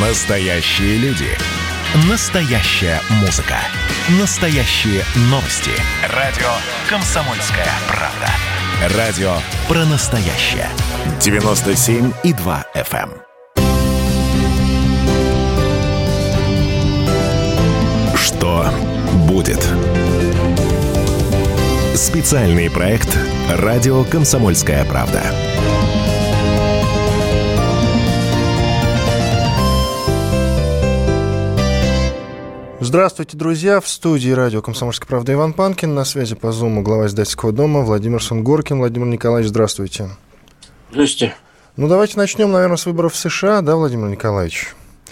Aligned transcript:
Настоящие 0.00 0.96
люди. 0.98 1.26
Настоящая 2.08 3.00
музыка. 3.20 3.56
Настоящие 4.20 5.02
новости. 5.22 5.72
Радио 6.14 6.46
«Комсомольская 6.88 7.66
правда». 7.88 8.28
Радио 8.96 9.32
про 9.66 9.84
настоящее. 9.86 10.68
97,2 11.18 12.64
FM. 12.76 13.10
эм. 13.10 13.22
Что 18.16 18.70
будет? 19.26 19.66
Специальный 21.96 22.70
проект 22.70 23.18
«Радио 23.50 24.04
«Комсомольская 24.04 24.84
правда». 24.84 25.24
Здравствуйте, 32.88 33.36
друзья! 33.36 33.82
В 33.82 33.86
студии 33.86 34.30
радио 34.30 34.62
«Комсомольская 34.62 35.06
правда» 35.06 35.34
Иван 35.34 35.52
Панкин. 35.52 35.94
На 35.94 36.06
связи 36.06 36.34
по 36.34 36.52
Зуму 36.52 36.80
глава 36.80 37.06
издательского 37.06 37.52
дома 37.52 37.82
Владимир 37.82 38.22
Сунгоркин. 38.22 38.78
Владимир 38.78 39.08
Николаевич, 39.08 39.50
здравствуйте. 39.50 40.08
Здравствуйте. 40.90 41.34
Ну, 41.76 41.86
давайте 41.86 42.16
начнем, 42.16 42.50
наверное, 42.50 42.78
с 42.78 42.86
выборов 42.86 43.12
в 43.12 43.16
США, 43.16 43.60
да, 43.60 43.76
Владимир 43.76 44.08
Николаевич? 44.08 44.68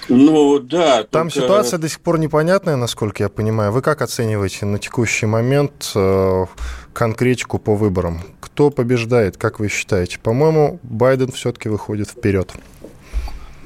Ну, 0.08 0.58
да. 0.58 1.02
Там 1.02 1.28
только... 1.28 1.44
ситуация 1.44 1.78
до 1.78 1.90
сих 1.90 2.00
пор 2.00 2.18
непонятная, 2.18 2.76
насколько 2.76 3.22
я 3.22 3.28
понимаю. 3.28 3.72
Вы 3.72 3.82
как 3.82 4.00
оцениваете 4.00 4.64
на 4.64 4.78
текущий 4.78 5.26
момент 5.26 5.92
э, 5.94 6.46
конкретику 6.94 7.58
по 7.58 7.74
выборам? 7.74 8.22
Кто 8.40 8.70
побеждает, 8.70 9.36
как 9.36 9.60
вы 9.60 9.68
считаете? 9.68 10.18
По-моему, 10.18 10.80
Байден 10.82 11.30
все-таки 11.30 11.68
выходит 11.68 12.08
вперед. 12.08 12.52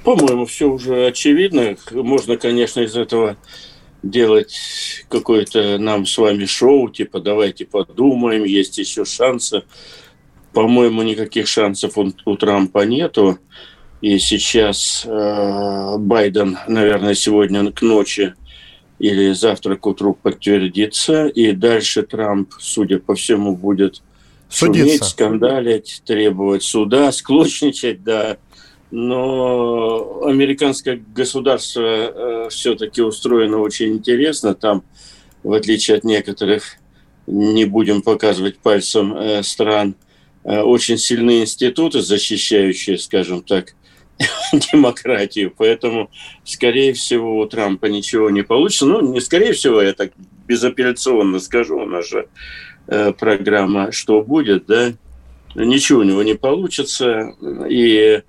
По-моему, 0.03 0.47
все 0.47 0.69
уже 0.69 1.07
очевидно. 1.07 1.77
Можно, 1.93 2.37
конечно, 2.39 2.81
из 2.81 2.97
этого 2.97 3.37
делать 4.03 5.05
какое-то 5.09 5.79
нам 5.79 6.07
с 6.07 6.17
вами 6.19 6.45
шоу, 6.47 6.89
типа 6.89 7.21
давайте 7.21 7.67
подумаем, 7.67 8.45
есть 8.45 8.79
еще 8.79 9.05
шансы. 9.05 9.63
По-моему, 10.53 11.03
никаких 11.03 11.47
шансов 11.47 11.97
у, 11.97 12.13
у 12.25 12.37
Трампа 12.37 12.85
нету. 12.85 13.39
И 14.01 14.19
сейчас 14.19 15.05
э, 15.07 15.97
Байден, 15.99 16.59
наверное, 16.67 17.15
сегодня 17.15 17.71
к 17.71 17.83
ночи 17.83 18.35
или 18.99 19.33
завтра 19.33 19.77
к 19.77 19.87
утру 19.87 20.15
подтвердится. 20.15 21.27
И 21.27 21.53
дальше 21.53 22.03
Трамп, 22.03 22.53
судя 22.59 22.99
по 22.99 23.15
всему, 23.15 23.55
будет 23.55 24.03
Судиться. 24.49 24.87
шуметь, 24.87 25.05
скандалить, 25.05 26.03
требовать 26.05 26.63
суда, 26.63 27.13
склочничать, 27.13 28.03
да 28.03 28.39
но 28.91 30.25
американское 30.25 31.01
государство 31.15 31.81
э, 31.83 32.49
все-таки 32.51 33.03
устроено 33.03 33.59
очень 33.59 33.93
интересно. 33.93 34.55
Там, 34.55 34.83
в 35.43 35.53
отличие 35.53 35.97
от 35.97 36.05
некоторых, 36.05 36.77
не 37.27 37.65
будем 37.65 38.03
показывать 38.03 38.59
пальцем 38.59 39.15
э, 39.15 39.43
стран, 39.45 39.95
э, 40.43 40.61
очень 40.61 40.99
сильные 40.99 41.43
институты, 41.43 42.03
защищающие, 42.03 42.99
скажем 42.99 43.43
так, 43.43 43.75
демократию. 44.53 45.55
Поэтому, 45.57 46.11
скорее 46.43 46.93
всего, 46.93 47.39
у 47.39 47.47
Трампа 47.47 47.87
ничего 47.87 48.29
не 48.29 48.43
получится. 48.43 48.87
Ну, 48.87 49.13
не 49.13 49.21
скорее 49.21 49.53
всего, 49.53 49.81
я 49.81 49.93
так 49.93 50.11
безапелляционно 50.49 51.39
скажу, 51.39 51.79
у 51.79 51.87
нас 51.87 52.09
же 52.09 52.27
программа 53.21 53.93
«Что 53.93 54.21
будет?», 54.21 54.67
да, 54.67 54.95
ничего 55.55 56.01
у 56.01 56.03
него 56.03 56.25
не 56.25 56.35
получится. 56.35 57.37
И 57.69 58.23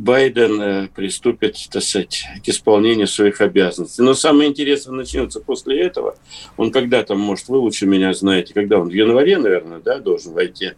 Байден 0.00 0.60
э, 0.62 0.88
приступит, 0.88 1.58
так 1.70 1.82
сказать, 1.82 2.24
к 2.42 2.48
исполнению 2.48 3.06
своих 3.06 3.42
обязанностей. 3.42 4.00
Но 4.00 4.14
самое 4.14 4.48
интересное 4.48 4.94
начнется 4.94 5.40
после 5.40 5.78
этого. 5.82 6.16
Он 6.56 6.72
когда 6.72 7.02
там, 7.02 7.20
может, 7.20 7.48
вы 7.48 7.58
лучше 7.58 7.84
меня 7.84 8.14
знаете, 8.14 8.54
когда 8.54 8.78
он 8.78 8.88
в 8.88 8.94
январе, 8.94 9.36
наверное, 9.36 9.80
да, 9.80 9.98
должен 9.98 10.32
войти 10.32 10.72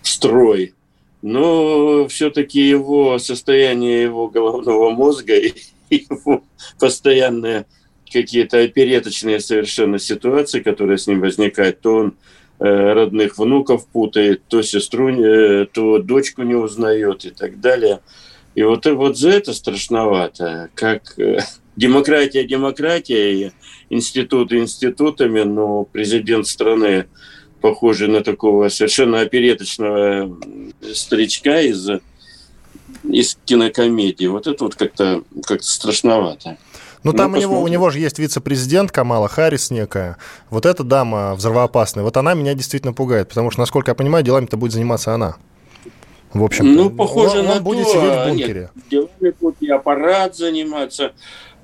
в 0.00 0.08
строй. 0.08 0.72
Но 1.20 2.08
все-таки 2.08 2.66
его 2.66 3.18
состояние 3.18 4.04
его 4.04 4.28
головного 4.28 4.90
мозга 4.90 5.36
и 5.36 5.52
его 5.90 6.42
постоянные 6.80 7.66
какие-то 8.10 8.58
опереточные 8.58 9.40
совершенно 9.40 9.98
ситуации, 9.98 10.60
которые 10.60 10.96
с 10.96 11.06
ним 11.06 11.20
возникают, 11.20 11.82
то 11.82 11.94
он 11.94 12.14
э, 12.58 12.92
родных 12.94 13.36
внуков 13.36 13.86
путает, 13.86 14.44
то 14.48 14.62
сестру, 14.62 15.10
э, 15.10 15.66
то 15.66 15.98
дочку 15.98 16.40
не 16.40 16.54
узнает 16.54 17.26
и 17.26 17.30
так 17.30 17.60
далее– 17.60 18.00
и 18.54 18.62
вот, 18.62 18.86
вот 18.86 19.16
за 19.16 19.30
это 19.30 19.54
страшновато. 19.54 20.70
Как 20.74 21.18
э, 21.18 21.38
демократия, 21.76 22.44
демократия, 22.44 23.32
и 23.32 23.52
институты 23.90 24.58
институтами, 24.58 25.42
но 25.42 25.84
президент 25.84 26.46
страны, 26.46 27.06
похожий 27.60 28.08
на 28.08 28.22
такого 28.22 28.68
совершенно 28.68 29.20
опереточного 29.20 30.38
старичка 30.94 31.60
из, 31.60 31.88
из 33.04 33.38
кинокомедии. 33.44 34.26
Вот 34.26 34.46
это 34.46 34.64
вот 34.64 34.74
как-то 34.74 35.22
как 35.46 35.62
страшновато. 35.62 36.58
Ну, 37.04 37.12
там 37.12 37.32
ну, 37.32 37.38
у, 37.38 37.40
него, 37.40 37.62
у 37.62 37.68
него 37.68 37.90
же 37.90 37.98
есть 37.98 38.18
вице-президент 38.18 38.92
Камала 38.92 39.28
Харрис 39.28 39.70
некая. 39.70 40.18
Вот 40.50 40.66
эта 40.66 40.84
дама 40.84 41.34
взрывоопасная. 41.34 42.04
Вот 42.04 42.16
она 42.16 42.34
меня 42.34 42.54
действительно 42.54 42.92
пугает, 42.92 43.28
потому 43.28 43.50
что, 43.50 43.60
насколько 43.60 43.90
я 43.90 43.94
понимаю, 43.94 44.24
делами-то 44.24 44.56
будет 44.56 44.72
заниматься 44.72 45.12
она. 45.12 45.36
В 46.34 46.44
общем, 46.44 46.74
ну, 46.74 46.90
похоже 46.90 47.40
он, 47.40 47.46
на 47.46 47.52
он 47.56 47.62
будет 47.62 47.84
то, 47.84 47.92
сидеть 47.92 48.12
в 48.12 48.28
бункере. 48.28 48.70
Нет, 48.74 48.88
делами 48.90 49.34
будет 49.40 49.56
и 49.60 49.68
аппарат 49.70 50.36
заниматься. 50.36 51.12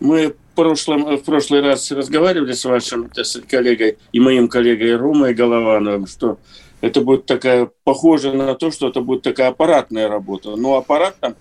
Мы 0.01 0.29
в 0.29 0.35
прошлом, 0.55 1.17
в 1.17 1.23
прошлый 1.23 1.63
раз 1.63 1.91
разговаривали 1.91 2.53
с 2.53 2.65
вашим 2.65 3.09
так 3.09 3.25
сказать, 3.25 3.49
коллегой 3.49 3.99
и 4.13 4.21
моим 4.21 4.49
коллегой 4.49 4.97
Ромой 4.97 5.35
Головановым, 5.35 6.07
что 6.07 6.39
это 6.81 7.01
будет 7.01 7.27
такая, 7.27 7.71
похоже 7.85 8.33
на 8.33 8.55
то, 8.55 8.71
что 8.71 8.89
это 8.89 9.01
будет 9.01 9.23
такая 9.23 9.49
аппаратная 9.49 10.09
работа. 10.09 10.55
Но 10.57 10.77
аппарат 10.77 11.17
там 11.19 11.35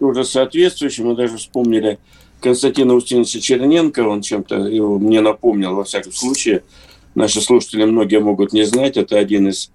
уже 0.00 0.24
соответствующий. 0.24 1.04
Мы 1.04 1.14
даже 1.14 1.36
вспомнили 1.36 1.98
Константина 2.40 2.94
Устиновича 2.94 3.40
Черненко, 3.40 4.00
он 4.00 4.22
чем-то 4.22 4.56
его 4.56 4.98
мне 4.98 5.20
напомнил, 5.20 5.74
во 5.74 5.84
всяком 5.84 6.12
случае. 6.12 6.62
Наши 7.14 7.40
слушатели 7.40 7.84
многие 7.84 8.20
могут 8.20 8.52
не 8.52 8.64
знать, 8.64 8.96
это 8.96 9.18
один 9.18 9.48
из 9.48 9.70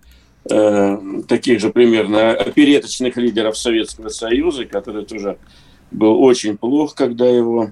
э, 0.49 0.97
таких 1.27 1.59
же 1.59 1.69
примерно 1.69 2.31
опереточных 2.31 3.17
лидеров 3.17 3.57
Советского 3.57 4.09
Союза, 4.09 4.65
который 4.65 5.05
тоже 5.05 5.37
был 5.91 6.21
очень 6.21 6.57
плох, 6.57 6.95
когда 6.95 7.25
его 7.25 7.71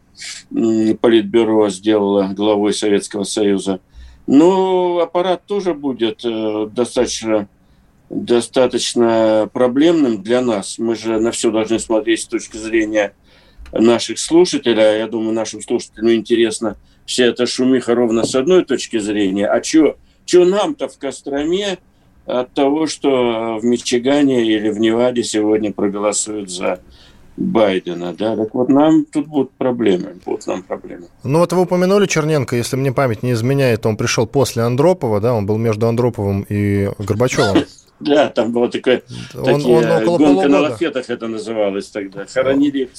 Политбюро 0.50 1.70
сделало 1.70 2.34
главой 2.36 2.74
Советского 2.74 3.24
Союза. 3.24 3.80
Но 4.26 5.00
аппарат 5.00 5.46
тоже 5.46 5.74
будет 5.74 6.24
э, 6.24 6.68
достаточно, 6.72 7.50
достаточно 8.10 9.50
проблемным 9.52 10.24
для 10.24 10.42
нас. 10.42 10.80
Мы 10.80 10.96
же 10.96 11.20
на 11.20 11.32
все 11.32 11.52
должны 11.52 11.80
смотреть 11.80 12.22
с 12.22 12.28
точки 12.28 12.56
зрения 12.56 13.14
наших 13.74 14.20
слушателей. 14.20 14.82
А 14.82 14.98
я 14.98 15.08
думаю, 15.08 15.34
нашим 15.34 15.62
слушателям 15.62 16.14
интересно 16.14 16.78
вся 17.06 17.26
эта 17.26 17.46
шумиха 17.46 17.96
ровно 17.96 18.24
с 18.24 18.34
одной 18.34 18.64
точки 18.64 18.98
зрения. 18.98 19.48
А 19.48 19.62
что 19.62 20.46
нам-то 20.46 20.88
в 20.88 20.98
Костроме 20.98 21.80
от 22.26 22.54
того, 22.54 22.88
что 22.88 23.58
в 23.62 23.66
Мичигане 23.66 24.46
или 24.46 24.70
в 24.70 24.80
Неваде 24.80 25.24
сегодня 25.24 25.72
проголосуют 25.72 26.50
за 26.50 26.80
Байдена, 27.36 28.14
да, 28.14 28.36
так 28.36 28.54
вот 28.54 28.70
нам 28.70 29.06
тут 29.06 29.28
будут 29.28 29.52
проблемы, 29.52 30.16
будут 30.24 30.46
нам 30.46 30.62
проблемы. 30.62 31.08
Ну 31.24 31.40
вот 31.40 31.52
вы 31.52 31.62
упомянули 31.62 32.06
Черненко, 32.06 32.56
если 32.56 32.76
мне 32.76 32.92
память 32.92 33.24
не 33.24 33.32
изменяет, 33.32 33.86
он 33.86 33.98
пришел 33.98 34.28
после 34.28 34.64
Андропова, 34.64 35.20
да, 35.20 35.34
он 35.34 35.46
был 35.46 35.58
между 35.58 35.88
Андроповым 35.88 36.46
и 36.48 36.90
Горбачевым. 37.00 37.66
Да, 38.00 38.30
там 38.30 38.52
была 38.52 38.68
такая 38.68 39.02
гонка 39.34 40.48
на 40.48 40.60
лафетах 40.60 41.10
это 41.10 41.28
называлось 41.28 41.88
тогда, 41.88 42.26
хоронили 42.26 42.90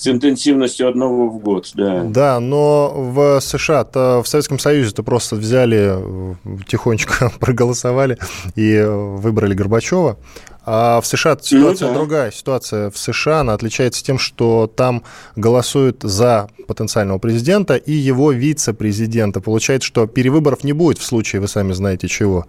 с 0.00 0.06
интенсивностью 0.06 0.88
одного 0.88 1.28
в 1.28 1.38
год, 1.40 1.70
да. 1.74 2.04
Да, 2.04 2.40
но 2.40 2.90
в 2.96 3.40
США, 3.40 3.82
-то, 3.82 4.22
в 4.22 4.28
Советском 4.28 4.58
Союзе-то 4.58 5.02
просто 5.02 5.36
взяли, 5.36 5.94
тихонечко 6.66 7.30
проголосовали 7.40 8.16
и 8.56 8.82
выбрали 8.82 9.52
Горбачева. 9.52 10.16
А 10.64 11.00
в 11.00 11.06
США 11.06 11.36
ситуация 11.40 11.88
ну, 11.88 11.94
да. 11.94 11.98
другая. 12.00 12.30
Ситуация 12.30 12.90
в 12.90 12.96
США, 12.96 13.40
она 13.40 13.54
отличается 13.54 14.02
тем, 14.02 14.18
что 14.18 14.72
там 14.74 15.02
голосуют 15.36 16.02
за 16.02 16.48
потенциального 16.66 17.18
президента 17.18 17.76
и 17.76 17.92
его 17.92 18.32
вице-президента. 18.32 19.40
Получается, 19.40 19.86
что 19.86 20.06
перевыборов 20.06 20.64
не 20.64 20.72
будет 20.72 20.98
в 20.98 21.04
случае, 21.04 21.40
вы 21.40 21.48
сами 21.48 21.72
знаете 21.72 22.08
чего. 22.08 22.46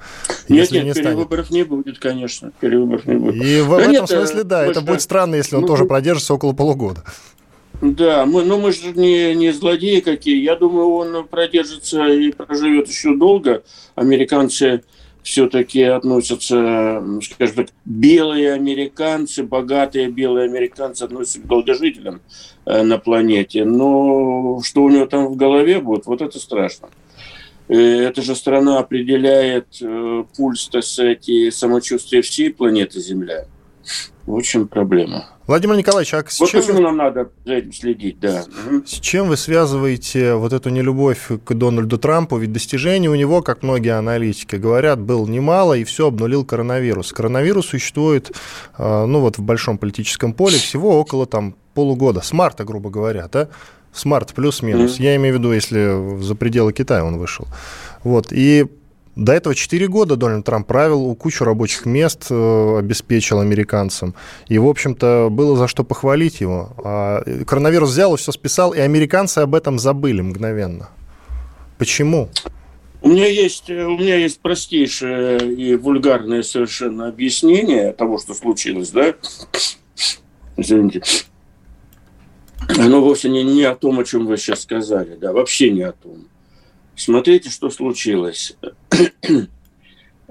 Нет, 0.47 0.71
нет, 0.71 0.85
не 0.85 0.93
перевыборов 0.93 1.47
станет. 1.47 1.51
не 1.51 1.63
будет, 1.63 1.99
конечно. 1.99 2.51
Перевыборов 2.61 3.05
не 3.07 3.15
будет. 3.15 3.43
И 3.43 3.61
в, 3.61 3.69
да 3.69 3.75
в 3.75 3.79
этом 3.79 3.91
нет, 3.91 4.09
смысле, 4.09 4.43
да, 4.43 4.65
это 4.65 4.81
будет 4.81 5.01
странно, 5.01 5.35
если 5.35 5.55
он 5.55 5.63
ну, 5.63 5.67
тоже 5.67 5.85
продержится 5.85 6.33
около 6.33 6.53
полугода. 6.53 7.03
Да, 7.81 8.27
мы, 8.27 8.43
ну 8.43 8.59
мы 8.59 8.71
же 8.71 8.91
не, 8.93 9.33
не 9.33 9.51
злодеи 9.51 10.01
какие. 10.01 10.41
Я 10.41 10.55
думаю, 10.55 10.89
он 10.89 11.27
продержится 11.27 12.07
и 12.07 12.31
проживет 12.31 12.87
еще 12.87 13.15
долго. 13.15 13.63
Американцы 13.95 14.83
все-таки 15.23 15.83
относятся, 15.83 17.03
скажем 17.21 17.55
так, 17.55 17.67
белые 17.85 18.53
американцы, 18.53 19.43
богатые 19.43 20.09
белые 20.09 20.45
американцы 20.45 21.03
относятся 21.03 21.41
к 21.41 21.47
долгожителям 21.47 22.21
э, 22.65 22.83
на 22.83 22.97
планете. 22.97 23.65
Но 23.65 24.61
что 24.63 24.83
у 24.83 24.89
него 24.89 25.05
там 25.07 25.27
в 25.27 25.35
голове 25.35 25.79
будет, 25.79 26.05
вот 26.05 26.21
это 26.21 26.39
страшно. 26.39 26.89
Э, 27.67 27.75
эта 27.77 28.21
же 28.21 28.35
страна 28.35 28.79
определяет 28.79 29.81
э, 29.81 30.23
пульс, 30.35 30.67
так 30.67 30.83
сказать, 30.83 31.29
и 31.29 31.49
самочувствие 31.51 32.21
всей 32.21 32.51
планеты 32.51 32.99
Земля. 32.99 33.45
В 34.31 34.35
общем, 34.37 34.69
проблема. 34.69 35.25
Владимир 35.45 35.75
Николаевич, 35.75 36.13
а 36.13 36.23
с 36.25 36.39
вот 36.39 36.49
чем... 36.49 36.61
почему 36.61 36.79
нам 36.79 36.95
надо 36.95 37.31
за 37.43 37.55
этим 37.55 37.73
следить, 37.73 38.17
да. 38.21 38.45
С 38.85 38.91
чем 38.91 39.27
вы 39.27 39.35
связываете 39.35 40.35
вот 40.35 40.53
эту 40.53 40.69
нелюбовь 40.69 41.27
к 41.43 41.53
Дональду 41.53 41.97
Трампу? 41.97 42.37
Ведь 42.37 42.53
достижений 42.53 43.09
у 43.09 43.15
него, 43.15 43.41
как 43.41 43.61
многие 43.61 43.97
аналитики 43.97 44.55
говорят, 44.55 45.01
было 45.01 45.27
немало, 45.27 45.73
и 45.73 45.83
все 45.83 46.07
обнулил 46.07 46.45
коронавирус. 46.45 47.11
Коронавирус 47.11 47.65
существует, 47.65 48.31
а, 48.77 49.05
ну 49.05 49.19
вот 49.19 49.37
в 49.37 49.41
большом 49.41 49.77
политическом 49.77 50.31
поле 50.31 50.57
всего 50.57 50.97
около 50.97 51.25
там 51.25 51.57
полугода, 51.73 52.21
с 52.21 52.31
марта, 52.31 52.63
грубо 52.63 52.89
говоря, 52.89 53.27
да? 53.29 53.49
С 53.91 54.05
марта 54.05 54.33
плюс-минус. 54.33 54.97
Mm-hmm. 54.97 55.03
Я 55.03 55.15
имею 55.17 55.35
в 55.35 55.39
виду, 55.39 55.51
если 55.51 56.21
за 56.21 56.35
пределы 56.35 56.71
Китая 56.71 57.03
он 57.03 57.17
вышел. 57.17 57.47
Вот. 58.05 58.27
И 58.31 58.65
до 59.21 59.33
этого 59.33 59.53
4 59.53 59.87
года 59.87 60.15
Дональд 60.15 60.45
Трамп 60.45 60.67
правил, 60.67 61.15
кучу 61.15 61.45
рабочих 61.45 61.85
мест 61.85 62.27
э, 62.29 62.77
обеспечил 62.79 63.39
американцам. 63.39 64.15
И, 64.47 64.57
в 64.57 64.67
общем-то, 64.67 65.29
было 65.29 65.55
за 65.55 65.67
что 65.67 65.83
похвалить 65.83 66.41
его. 66.41 66.71
А 66.83 67.23
коронавирус 67.45 67.91
взял 67.91 68.15
и 68.15 68.17
все 68.17 68.31
списал, 68.31 68.73
и 68.73 68.79
американцы 68.79 69.39
об 69.39 69.53
этом 69.53 69.77
забыли 69.77 70.21
мгновенно. 70.21 70.89
Почему? 71.77 72.29
У 73.01 73.09
меня 73.09 73.27
есть, 73.27 73.69
у 73.69 73.97
меня 73.97 74.15
есть 74.15 74.39
простейшее 74.41 75.53
и 75.53 75.75
вульгарное 75.75 76.43
совершенно 76.43 77.07
объяснение 77.07 77.93
того, 77.93 78.17
что 78.17 78.33
случилось, 78.33 78.89
да? 78.89 79.13
Извините. 80.57 81.01
Оно 82.77 83.01
вовсе 83.01 83.29
не, 83.29 83.43
не 83.43 83.63
о 83.63 83.75
том, 83.75 83.99
о 83.99 84.03
чем 84.03 84.27
вы 84.27 84.37
сейчас 84.37 84.61
сказали, 84.61 85.15
да, 85.15 85.33
вообще 85.33 85.71
не 85.71 85.81
о 85.81 85.91
том. 85.91 86.27
Смотрите, 87.01 87.49
что 87.49 87.69
случилось. 87.69 88.55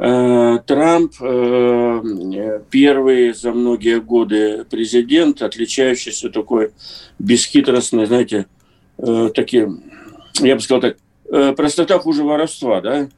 Э, 0.03 0.59
Трамп 0.67 1.13
э, 1.21 2.61
первый 2.71 3.35
за 3.35 3.53
многие 3.53 4.01
годы 4.01 4.65
президент, 4.71 5.43
отличающийся 5.43 6.31
такой 6.31 6.71
бесхитростной, 7.19 8.07
знаете, 8.07 8.47
э, 8.97 9.31
таким, 9.35 9.83
я 10.41 10.55
бы 10.55 10.63
сказал 10.63 10.81
так, 10.81 10.97
простота 11.55 11.99
хуже 11.99 12.25
воровства, 12.25 12.81
да? 12.81 13.11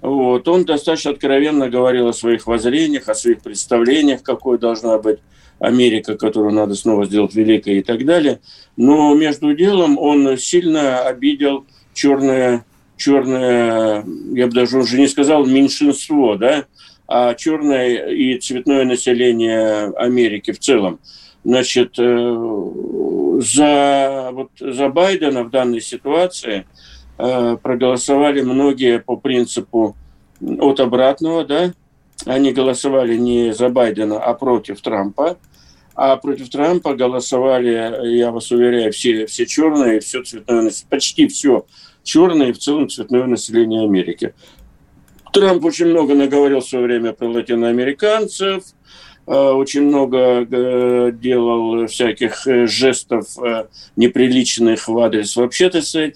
Вот. 0.00 0.48
Он 0.48 0.64
достаточно 0.64 1.10
откровенно 1.10 1.68
говорил 1.68 2.08
о 2.08 2.14
своих 2.14 2.46
воззрениях, 2.46 3.10
о 3.10 3.14
своих 3.14 3.42
представлениях, 3.42 4.22
какой 4.22 4.58
должна 4.58 4.96
быть 4.96 5.18
Америка, 5.58 6.16
которую 6.16 6.54
надо 6.54 6.76
снова 6.76 7.04
сделать 7.04 7.34
великой 7.34 7.80
и 7.80 7.82
так 7.82 8.06
далее. 8.06 8.40
Но 8.78 9.14
между 9.14 9.54
делом 9.54 9.98
он 9.98 10.38
сильно 10.38 11.00
обидел 11.00 11.66
черное 11.92 12.64
черное, 12.96 14.04
я 14.32 14.46
бы 14.46 14.52
даже 14.52 14.78
уже 14.78 14.98
не 14.98 15.08
сказал 15.08 15.46
меньшинство, 15.46 16.36
да, 16.36 16.64
а 17.08 17.34
черное 17.34 18.08
и 18.08 18.38
цветное 18.38 18.84
население 18.84 19.92
Америки 19.96 20.52
в 20.52 20.58
целом. 20.58 20.98
Значит, 21.44 21.94
э, 21.98 23.40
за, 23.40 24.30
вот, 24.32 24.50
за 24.58 24.88
Байдена 24.88 25.44
в 25.44 25.50
данной 25.50 25.80
ситуации 25.80 26.66
э, 27.18 27.56
проголосовали 27.62 28.40
многие 28.40 28.98
по 28.98 29.16
принципу 29.16 29.94
от 30.40 30.80
обратного, 30.80 31.44
да, 31.44 31.72
они 32.24 32.52
голосовали 32.52 33.16
не 33.16 33.52
за 33.52 33.68
Байдена, 33.68 34.18
а 34.18 34.34
против 34.34 34.80
Трампа. 34.80 35.38
А 35.94 36.16
против 36.16 36.50
Трампа 36.50 36.94
голосовали, 36.94 38.16
я 38.16 38.30
вас 38.30 38.50
уверяю, 38.50 38.92
все, 38.92 39.26
все 39.26 39.46
черные, 39.46 40.00
все 40.00 40.22
цветное, 40.22 40.70
почти 40.90 41.26
все 41.26 41.64
черное 42.06 42.48
и 42.48 42.52
в 42.52 42.58
целом 42.58 42.88
цветное 42.88 43.26
население 43.26 43.82
Америки. 43.82 44.32
Трамп 45.32 45.64
очень 45.64 45.86
много 45.86 46.14
наговорил 46.14 46.60
в 46.60 46.66
свое 46.66 46.86
время 46.86 47.12
про 47.12 47.28
латиноамериканцев, 47.28 48.62
э, 49.26 49.32
очень 49.32 49.82
много 49.82 50.46
э, 50.50 51.12
делал 51.12 51.86
всяких 51.88 52.46
э, 52.46 52.66
жестов 52.66 53.26
неприличных 53.96 54.88
в 54.88 54.98
адрес 54.98 55.36
вообще, 55.36 55.68
так 55.68 55.84
сказать, 55.84 56.14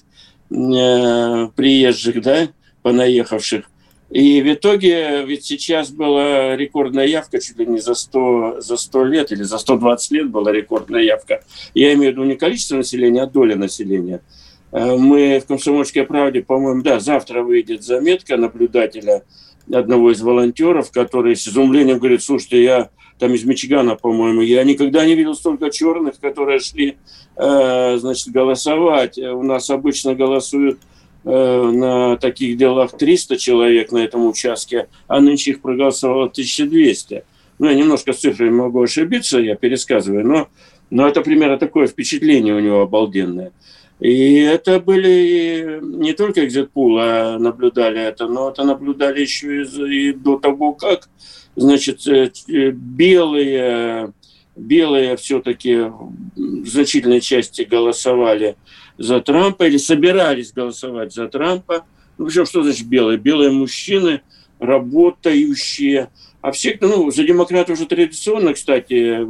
приезжих, 0.48 2.22
да, 2.22 2.48
понаехавших. 2.82 3.70
И 4.10 4.42
в 4.42 4.52
итоге, 4.52 5.24
ведь 5.24 5.44
сейчас 5.44 5.90
была 5.90 6.56
рекордная 6.56 7.06
явка, 7.06 7.40
чуть 7.40 7.58
ли 7.58 7.66
не 7.66 7.78
за 7.78 7.94
100, 7.94 8.60
за 8.60 8.76
100 8.76 9.04
лет 9.04 9.30
или 9.30 9.44
за 9.44 9.58
120 9.58 10.10
лет 10.10 10.30
была 10.30 10.50
рекордная 10.50 11.02
явка. 11.02 11.44
Я 11.74 11.92
имею 11.92 12.12
в 12.12 12.16
виду 12.16 12.24
не 12.24 12.34
количество 12.34 12.76
населения, 12.76 13.22
а 13.22 13.26
доля 13.26 13.54
населения– 13.54 14.22
мы 14.72 15.40
в 15.40 15.46
«Комсомольской 15.46 16.04
правде», 16.04 16.42
по-моему, 16.42 16.82
да, 16.82 17.00
завтра 17.00 17.42
выйдет 17.42 17.82
заметка 17.82 18.36
наблюдателя 18.36 19.24
одного 19.72 20.12
из 20.12 20.20
волонтеров, 20.20 20.90
который 20.90 21.36
с 21.36 21.46
изумлением 21.46 21.98
говорит, 21.98 22.22
слушайте, 22.22 22.62
я 22.62 22.90
там 23.18 23.34
из 23.34 23.44
Мичигана, 23.44 23.96
по-моему, 23.96 24.40
я 24.40 24.64
никогда 24.64 25.04
не 25.04 25.14
видел 25.14 25.34
столько 25.34 25.70
черных, 25.70 26.18
которые 26.18 26.58
шли, 26.58 26.96
э, 27.36 27.96
значит, 27.98 28.28
голосовать. 28.28 29.18
У 29.18 29.42
нас 29.42 29.68
обычно 29.68 30.14
голосуют 30.14 30.80
э, 31.24 31.70
на 31.70 32.16
таких 32.16 32.56
делах 32.56 32.96
300 32.96 33.36
человек 33.36 33.92
на 33.92 33.98
этом 33.98 34.26
участке, 34.26 34.88
а 35.06 35.20
нынче 35.20 35.52
их 35.52 35.60
проголосовало 35.60 36.24
1200. 36.26 37.24
Ну, 37.58 37.66
я 37.68 37.74
немножко 37.74 38.14
с 38.14 38.20
цифрами 38.20 38.50
могу 38.50 38.82
ошибиться, 38.82 39.38
я 39.38 39.54
пересказываю, 39.54 40.26
но, 40.26 40.48
но 40.88 41.06
это 41.06 41.20
примерно 41.20 41.58
такое 41.58 41.86
впечатление 41.86 42.54
у 42.54 42.60
него 42.60 42.80
обалденное. 42.80 43.52
И 44.00 44.36
это 44.36 44.80
были 44.80 45.78
не 45.82 46.14
только 46.14 46.46
экзитпул, 46.46 46.98
а 46.98 47.38
наблюдали 47.38 48.00
это, 48.00 48.26
но 48.26 48.48
это 48.48 48.64
наблюдали 48.64 49.20
еще 49.20 49.62
и, 49.62 50.12
до 50.12 50.38
того, 50.38 50.72
как, 50.72 51.10
значит, 51.54 52.06
э, 52.06 52.30
белые, 52.72 54.14
белые 54.56 55.16
все-таки 55.16 55.92
в 56.34 56.66
значительной 56.66 57.20
части 57.20 57.62
голосовали 57.62 58.56
за 58.96 59.20
Трампа 59.20 59.64
или 59.64 59.76
собирались 59.76 60.52
голосовать 60.52 61.12
за 61.12 61.28
Трампа. 61.28 61.84
Ну, 62.16 62.26
причем, 62.26 62.46
что 62.46 62.62
значит 62.62 62.86
белые? 62.86 63.18
Белые 63.18 63.50
мужчины, 63.50 64.22
работающие. 64.58 66.08
А 66.40 66.52
все, 66.52 66.78
ну, 66.80 67.10
за 67.10 67.24
демократов 67.24 67.76
уже 67.76 67.86
традиционно, 67.86 68.54
кстати, 68.54 69.26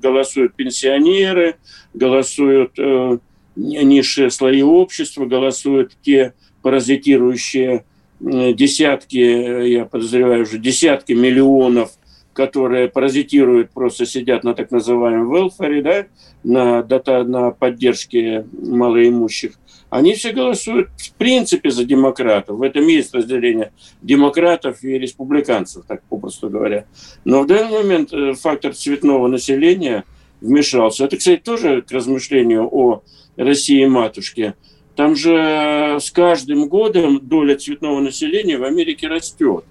голосуют 0.00 0.54
пенсионеры, 0.54 1.56
голосуют 1.94 2.72
э, 2.78 3.18
низшие 3.58 4.30
слои 4.30 4.62
общества, 4.62 5.26
голосуют 5.26 5.96
те 6.02 6.34
паразитирующие 6.62 7.84
десятки, 8.20 9.68
я 9.68 9.84
подозреваю 9.84 10.42
уже 10.42 10.58
десятки 10.58 11.12
миллионов, 11.12 11.92
которые 12.32 12.88
паразитируют, 12.88 13.70
просто 13.70 14.06
сидят 14.06 14.44
на 14.44 14.54
так 14.54 14.70
называемом 14.70 15.32
велфаре, 15.32 15.82
да, 15.82 16.06
на, 16.44 16.82
дата, 16.82 17.24
на 17.24 17.50
поддержке 17.50 18.46
малоимущих, 18.52 19.52
они 19.90 20.14
все 20.14 20.32
голосуют 20.32 20.90
в 20.96 21.12
принципе 21.14 21.70
за 21.70 21.84
демократов. 21.84 22.58
В 22.58 22.62
этом 22.62 22.86
есть 22.86 23.14
разделение 23.14 23.72
демократов 24.02 24.84
и 24.84 24.98
республиканцев, 24.98 25.84
так 25.86 26.02
попросту 26.04 26.50
говоря. 26.50 26.84
Но 27.24 27.42
в 27.42 27.46
данный 27.46 27.82
момент 27.82 28.12
э, 28.12 28.34
фактор 28.34 28.74
цветного 28.74 29.28
населения 29.28 30.04
вмешался. 30.40 31.06
Это, 31.06 31.16
кстати, 31.16 31.40
тоже 31.40 31.82
к 31.82 31.90
размышлению 31.90 32.68
о 32.70 33.02
России 33.38 33.84
матушки, 33.86 34.54
там 34.96 35.14
же 35.14 35.98
с 36.00 36.10
каждым 36.10 36.68
годом 36.68 37.20
доля 37.26 37.56
цветного 37.56 38.00
населения 38.00 38.58
в 38.58 38.64
Америке 38.64 39.06
растет. 39.06 39.64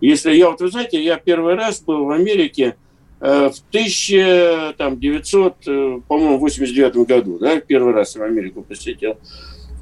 Если 0.00 0.32
я, 0.34 0.50
вот 0.50 0.60
вы 0.60 0.70
знаете, 0.70 1.02
я 1.02 1.16
первый 1.18 1.54
раз 1.54 1.82
был 1.82 2.06
в 2.06 2.10
Америке 2.10 2.76
э, 3.20 3.50
в 3.50 3.58
1900, 3.68 5.54
э, 5.66 6.00
по-моему, 6.08 6.38
89 6.38 6.96
году, 7.06 7.38
да, 7.38 7.60
первый 7.60 7.92
раз 7.92 8.16
в 8.16 8.22
Америку 8.22 8.62
посетил. 8.62 9.18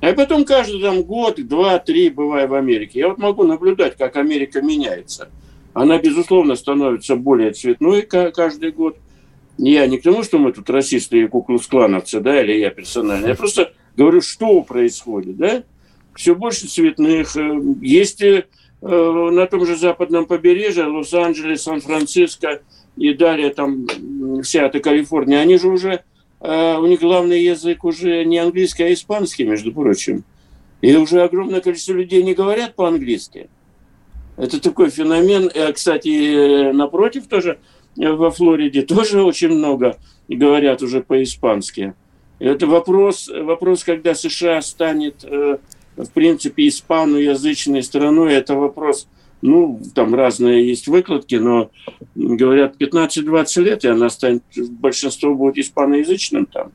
А 0.00 0.12
потом 0.12 0.44
каждый 0.44 0.80
там 0.80 1.02
год, 1.02 1.36
два, 1.46 1.78
три 1.78 2.10
бываю 2.10 2.48
в 2.48 2.54
Америке. 2.54 3.00
Я 3.00 3.08
вот 3.08 3.18
могу 3.18 3.44
наблюдать, 3.44 3.96
как 3.96 4.16
Америка 4.16 4.60
меняется. 4.62 5.28
Она, 5.74 5.98
безусловно, 5.98 6.56
становится 6.56 7.16
более 7.16 7.52
цветной 7.52 8.02
каждый 8.02 8.72
год. 8.72 8.96
Я 9.58 9.88
не 9.88 9.98
к 9.98 10.04
тому, 10.04 10.22
что 10.22 10.38
мы 10.38 10.52
тут 10.52 10.70
расисты 10.70 11.22
и 11.22 11.26
куклус-клановцы, 11.26 12.20
да, 12.20 12.40
или 12.40 12.52
я 12.58 12.70
персонально. 12.70 13.26
Я 13.26 13.34
просто 13.34 13.72
говорю, 13.96 14.20
что 14.20 14.62
происходит, 14.62 15.36
да. 15.36 15.64
Все 16.14 16.34
больше 16.36 16.68
цветных. 16.68 17.36
Э, 17.36 17.60
есть 17.82 18.22
э, 18.22 18.44
на 18.80 19.46
том 19.46 19.66
же 19.66 19.76
западном 19.76 20.26
побережье, 20.26 20.84
Лос-Анджелес, 20.84 21.62
Сан-Франциско 21.62 22.62
и 22.96 23.14
далее 23.14 23.50
там 23.50 23.86
вся 24.42 24.66
эта 24.66 24.80
Калифорния, 24.80 25.40
они 25.40 25.58
же 25.58 25.68
уже, 25.68 26.02
э, 26.40 26.76
у 26.76 26.86
них 26.86 27.00
главный 27.00 27.42
язык 27.42 27.84
уже 27.84 28.24
не 28.24 28.38
английский, 28.38 28.84
а 28.84 28.92
испанский, 28.92 29.44
между 29.44 29.72
прочим. 29.72 30.24
И 30.80 30.94
уже 30.94 31.22
огромное 31.22 31.60
количество 31.60 31.92
людей 31.92 32.22
не 32.22 32.34
говорят 32.34 32.76
по-английски. 32.76 33.48
Это 34.36 34.60
такой 34.60 34.90
феномен. 34.90 35.50
Кстати, 35.74 36.70
напротив 36.70 37.26
тоже 37.26 37.58
во 37.98 38.30
Флориде 38.30 38.82
тоже 38.82 39.22
очень 39.22 39.50
много 39.50 39.96
говорят 40.28 40.82
уже 40.82 41.02
по-испански. 41.02 41.94
Это 42.38 42.66
вопрос, 42.66 43.28
вопрос, 43.28 43.82
когда 43.82 44.14
США 44.14 44.62
станет, 44.62 45.24
в 45.24 46.10
принципе, 46.14 46.68
испаноязычной 46.68 47.82
страной, 47.82 48.34
это 48.34 48.54
вопрос, 48.54 49.08
ну, 49.42 49.80
там 49.94 50.14
разные 50.14 50.68
есть 50.68 50.86
выкладки, 50.86 51.34
но 51.34 51.70
говорят 52.14 52.76
15-20 52.80 53.62
лет, 53.62 53.84
и 53.84 53.88
она 53.88 54.08
станет, 54.08 54.42
большинство 54.56 55.34
будет 55.34 55.58
испаноязычным 55.58 56.46
там. 56.46 56.72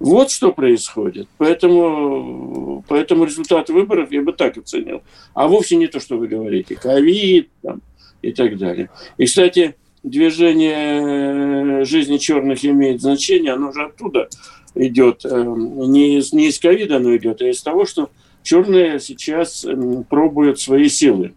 Вот 0.00 0.30
что 0.30 0.52
происходит. 0.52 1.28
Поэтому, 1.38 2.84
поэтому 2.88 3.24
результат 3.24 3.70
выборов 3.70 4.12
я 4.12 4.22
бы 4.22 4.32
так 4.32 4.58
оценил. 4.58 5.02
А 5.34 5.48
вовсе 5.48 5.76
не 5.76 5.86
то, 5.86 6.00
что 6.00 6.18
вы 6.18 6.26
говорите. 6.28 6.74
Ковид 6.74 7.48
там, 7.62 7.80
и 8.20 8.32
так 8.32 8.58
далее. 8.58 8.90
И, 9.18 9.24
кстати, 9.24 9.76
движение 10.04 11.84
жизни 11.84 12.18
черных 12.18 12.64
имеет 12.64 13.00
значение. 13.00 13.52
Оно 13.54 13.72
же 13.72 13.82
оттуда 13.82 14.28
идет. 14.76 15.24
Эм, 15.24 15.90
не 15.90 16.18
из, 16.18 16.32
не 16.32 16.48
из 16.48 16.60
ковида 16.60 16.96
оно 16.96 17.16
идет, 17.16 17.42
а 17.42 17.48
из 17.48 17.62
того, 17.62 17.84
что 17.86 18.10
черные 18.42 19.00
сейчас 19.00 19.66
пробуют 20.08 20.60
свои 20.60 20.88
силы. 20.88 21.34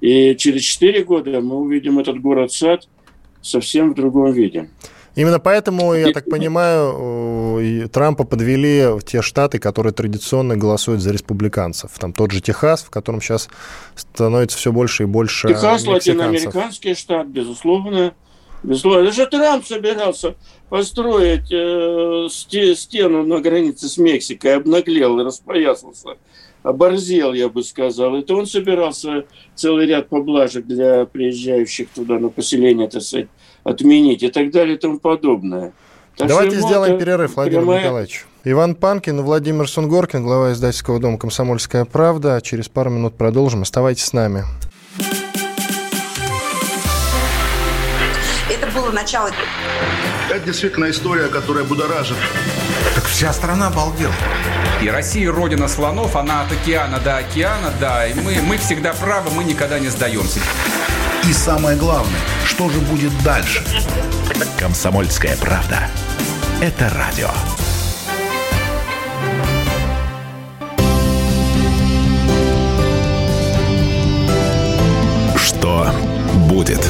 И 0.00 0.36
через 0.36 0.62
4 0.62 1.04
года 1.04 1.40
мы 1.40 1.56
увидим 1.56 1.98
этот 1.98 2.20
город-сад 2.20 2.86
совсем 3.42 3.92
в 3.92 3.94
другом 3.94 4.32
виде. 4.32 4.70
Именно 5.16 5.40
поэтому, 5.40 5.94
я 5.94 6.12
так 6.12 6.26
понимаю, 6.28 7.88
Трампа 7.88 8.24
подвели 8.24 8.86
в 8.98 9.02
те 9.02 9.22
штаты, 9.22 9.58
которые 9.58 9.92
традиционно 9.92 10.56
голосуют 10.56 11.00
за 11.00 11.10
республиканцев. 11.10 11.90
Там 11.98 12.12
тот 12.12 12.30
же 12.32 12.42
Техас, 12.42 12.82
в 12.82 12.90
котором 12.90 13.22
сейчас 13.22 13.48
становится 13.94 14.58
все 14.58 14.72
больше 14.72 15.04
и 15.04 15.06
больше 15.06 15.48
Техас, 15.48 15.86
латиноамериканский 15.86 16.94
штат, 16.94 17.26
безусловно. 17.28 18.14
Безусловно. 18.62 19.04
Даже 19.04 19.26
Трамп 19.26 19.64
собирался 19.66 20.34
построить 20.68 21.50
э, 21.52 22.28
стену 22.30 23.24
на 23.24 23.40
границе 23.40 23.88
с 23.88 23.96
Мексикой, 23.98 24.56
обнаглел 24.56 25.20
и 25.20 25.24
распоясался 25.24 26.16
оборзел, 26.66 27.32
я 27.32 27.48
бы 27.48 27.62
сказал. 27.62 28.16
Это 28.16 28.34
он 28.34 28.46
собирался 28.46 29.24
целый 29.54 29.86
ряд 29.86 30.08
поблажек 30.08 30.66
для 30.66 31.06
приезжающих 31.06 31.88
туда 31.90 32.18
на 32.18 32.28
поселение, 32.28 32.88
так 32.88 33.02
сказать, 33.02 33.28
отменить 33.66 34.22
и 34.22 34.28
так 34.28 34.50
далее 34.50 34.76
и 34.76 34.78
тому 34.78 34.98
подобное. 34.98 35.72
Так 36.16 36.28
Давайте 36.28 36.60
сделаем 36.60 36.94
это 36.94 37.04
перерыв, 37.04 37.36
Владимир 37.36 37.60
прямая... 37.60 37.82
Николаевич. 37.82 38.26
Иван 38.44 38.74
Панкин 38.74 39.18
и 39.18 39.22
Владимир 39.22 39.68
Сунгоркин, 39.68 40.22
глава 40.22 40.52
издательского 40.52 41.00
дома 41.00 41.18
«Комсомольская 41.18 41.84
правда». 41.84 42.40
Через 42.42 42.68
пару 42.68 42.90
минут 42.90 43.16
продолжим. 43.16 43.62
Оставайтесь 43.62 44.04
с 44.04 44.12
нами. 44.12 44.44
Это 48.48 48.66
было 48.72 48.92
начало. 48.92 49.30
Это 50.30 50.44
действительно 50.44 50.88
история, 50.88 51.26
которая 51.26 51.64
будоражит. 51.64 52.16
Так 52.94 53.04
вся 53.04 53.32
страна 53.32 53.66
обалдела. 53.66 54.14
И 54.80 54.88
Россия 54.88 55.30
родина 55.30 55.66
слонов, 55.66 56.14
она 56.16 56.42
от 56.42 56.52
океана 56.52 57.00
до 57.00 57.18
океана, 57.18 57.72
да. 57.80 58.06
И 58.06 58.14
мы, 58.14 58.36
мы 58.42 58.56
всегда 58.58 58.94
правы, 58.94 59.30
мы 59.34 59.44
никогда 59.44 59.80
не 59.80 59.88
сдаемся. 59.88 60.40
И 61.28 61.32
самое 61.32 61.76
главное, 61.76 62.20
что 62.44 62.68
же 62.70 62.78
будет 62.78 63.12
дальше? 63.24 63.64
Комсомольская 64.58 65.36
правда. 65.36 65.88
Это 66.60 66.88
радио. 66.90 67.28
Что 75.36 75.90
будет? 76.48 76.88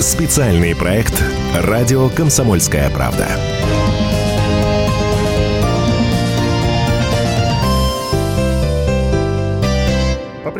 Специальный 0.00 0.74
проект 0.74 1.14
«Радио 1.54 2.08
Комсомольская 2.08 2.90
правда». 2.90 3.28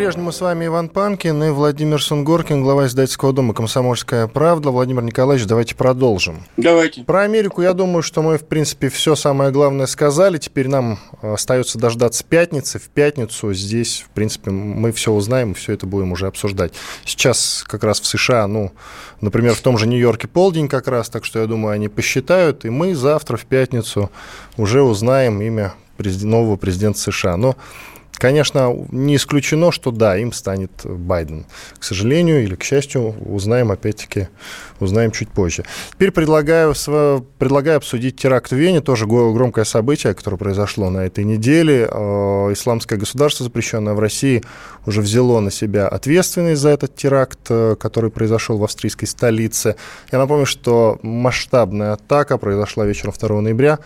По-прежнему 0.00 0.32
с 0.32 0.40
вами 0.40 0.64
Иван 0.64 0.88
Панкин 0.88 1.44
и 1.44 1.50
Владимир 1.50 2.02
Сунгоркин, 2.02 2.62
глава 2.62 2.86
издательского 2.86 3.34
дома 3.34 3.52
«Комсомольская 3.52 4.28
правда». 4.28 4.70
Владимир 4.70 5.02
Николаевич, 5.02 5.46
давайте 5.46 5.74
продолжим. 5.74 6.42
Давайте. 6.56 7.04
Про 7.04 7.20
Америку, 7.24 7.60
я 7.60 7.74
думаю, 7.74 8.02
что 8.02 8.22
мы, 8.22 8.38
в 8.38 8.46
принципе, 8.46 8.88
все 8.88 9.14
самое 9.14 9.50
главное 9.50 9.84
сказали. 9.84 10.38
Теперь 10.38 10.68
нам 10.68 10.98
остается 11.20 11.78
дождаться 11.78 12.24
пятницы. 12.24 12.78
В 12.78 12.88
пятницу 12.88 13.52
здесь, 13.52 14.02
в 14.06 14.08
принципе, 14.14 14.50
мы 14.50 14.90
все 14.92 15.12
узнаем, 15.12 15.52
и 15.52 15.54
все 15.54 15.74
это 15.74 15.84
будем 15.84 16.12
уже 16.12 16.28
обсуждать. 16.28 16.72
Сейчас 17.04 17.62
как 17.68 17.84
раз 17.84 18.00
в 18.00 18.06
США, 18.06 18.46
ну, 18.46 18.72
например, 19.20 19.52
в 19.52 19.60
том 19.60 19.76
же 19.76 19.86
Нью-Йорке 19.86 20.28
полдень 20.28 20.68
как 20.68 20.88
раз, 20.88 21.10
так 21.10 21.26
что 21.26 21.40
я 21.40 21.46
думаю, 21.46 21.74
они 21.74 21.88
посчитают, 21.88 22.64
и 22.64 22.70
мы 22.70 22.94
завтра 22.94 23.36
в 23.36 23.44
пятницу 23.44 24.10
уже 24.56 24.80
узнаем 24.80 25.42
имя 25.42 25.74
нового 25.98 26.56
президента 26.56 26.98
США. 26.98 27.36
Но 27.36 27.56
Конечно, 28.20 28.76
не 28.92 29.16
исключено, 29.16 29.72
что 29.72 29.90
да, 29.90 30.18
им 30.18 30.32
станет 30.32 30.70
Байден. 30.84 31.46
К 31.78 31.82
сожалению 31.82 32.42
или 32.42 32.54
к 32.54 32.62
счастью, 32.62 33.14
узнаем 33.24 33.72
опять-таки, 33.72 34.28
узнаем 34.78 35.10
чуть 35.10 35.30
позже. 35.30 35.64
Теперь 35.92 36.10
предлагаю, 36.10 36.74
предлагаю 37.38 37.78
обсудить 37.78 38.16
теракт 38.16 38.50
в 38.50 38.56
Вене, 38.56 38.82
тоже 38.82 39.06
громкое 39.06 39.64
событие, 39.64 40.12
которое 40.12 40.36
произошло 40.36 40.90
на 40.90 41.06
этой 41.06 41.24
неделе. 41.24 41.88
Э, 41.90 42.52
исламское 42.52 42.98
государство, 42.98 43.44
запрещенное 43.44 43.94
в 43.94 44.00
России, 44.00 44.42
уже 44.84 45.00
взяло 45.00 45.40
на 45.40 45.50
себя 45.50 45.88
ответственность 45.88 46.60
за 46.60 46.68
этот 46.68 46.94
теракт, 46.94 47.40
э, 47.48 47.74
который 47.80 48.10
произошел 48.10 48.58
в 48.58 48.64
австрийской 48.64 49.08
столице. 49.08 49.76
Я 50.12 50.18
напомню, 50.18 50.44
что 50.44 50.98
масштабная 51.02 51.94
атака 51.94 52.36
произошла 52.36 52.84
вечером 52.84 53.14
2 53.18 53.40
ноября 53.40 53.78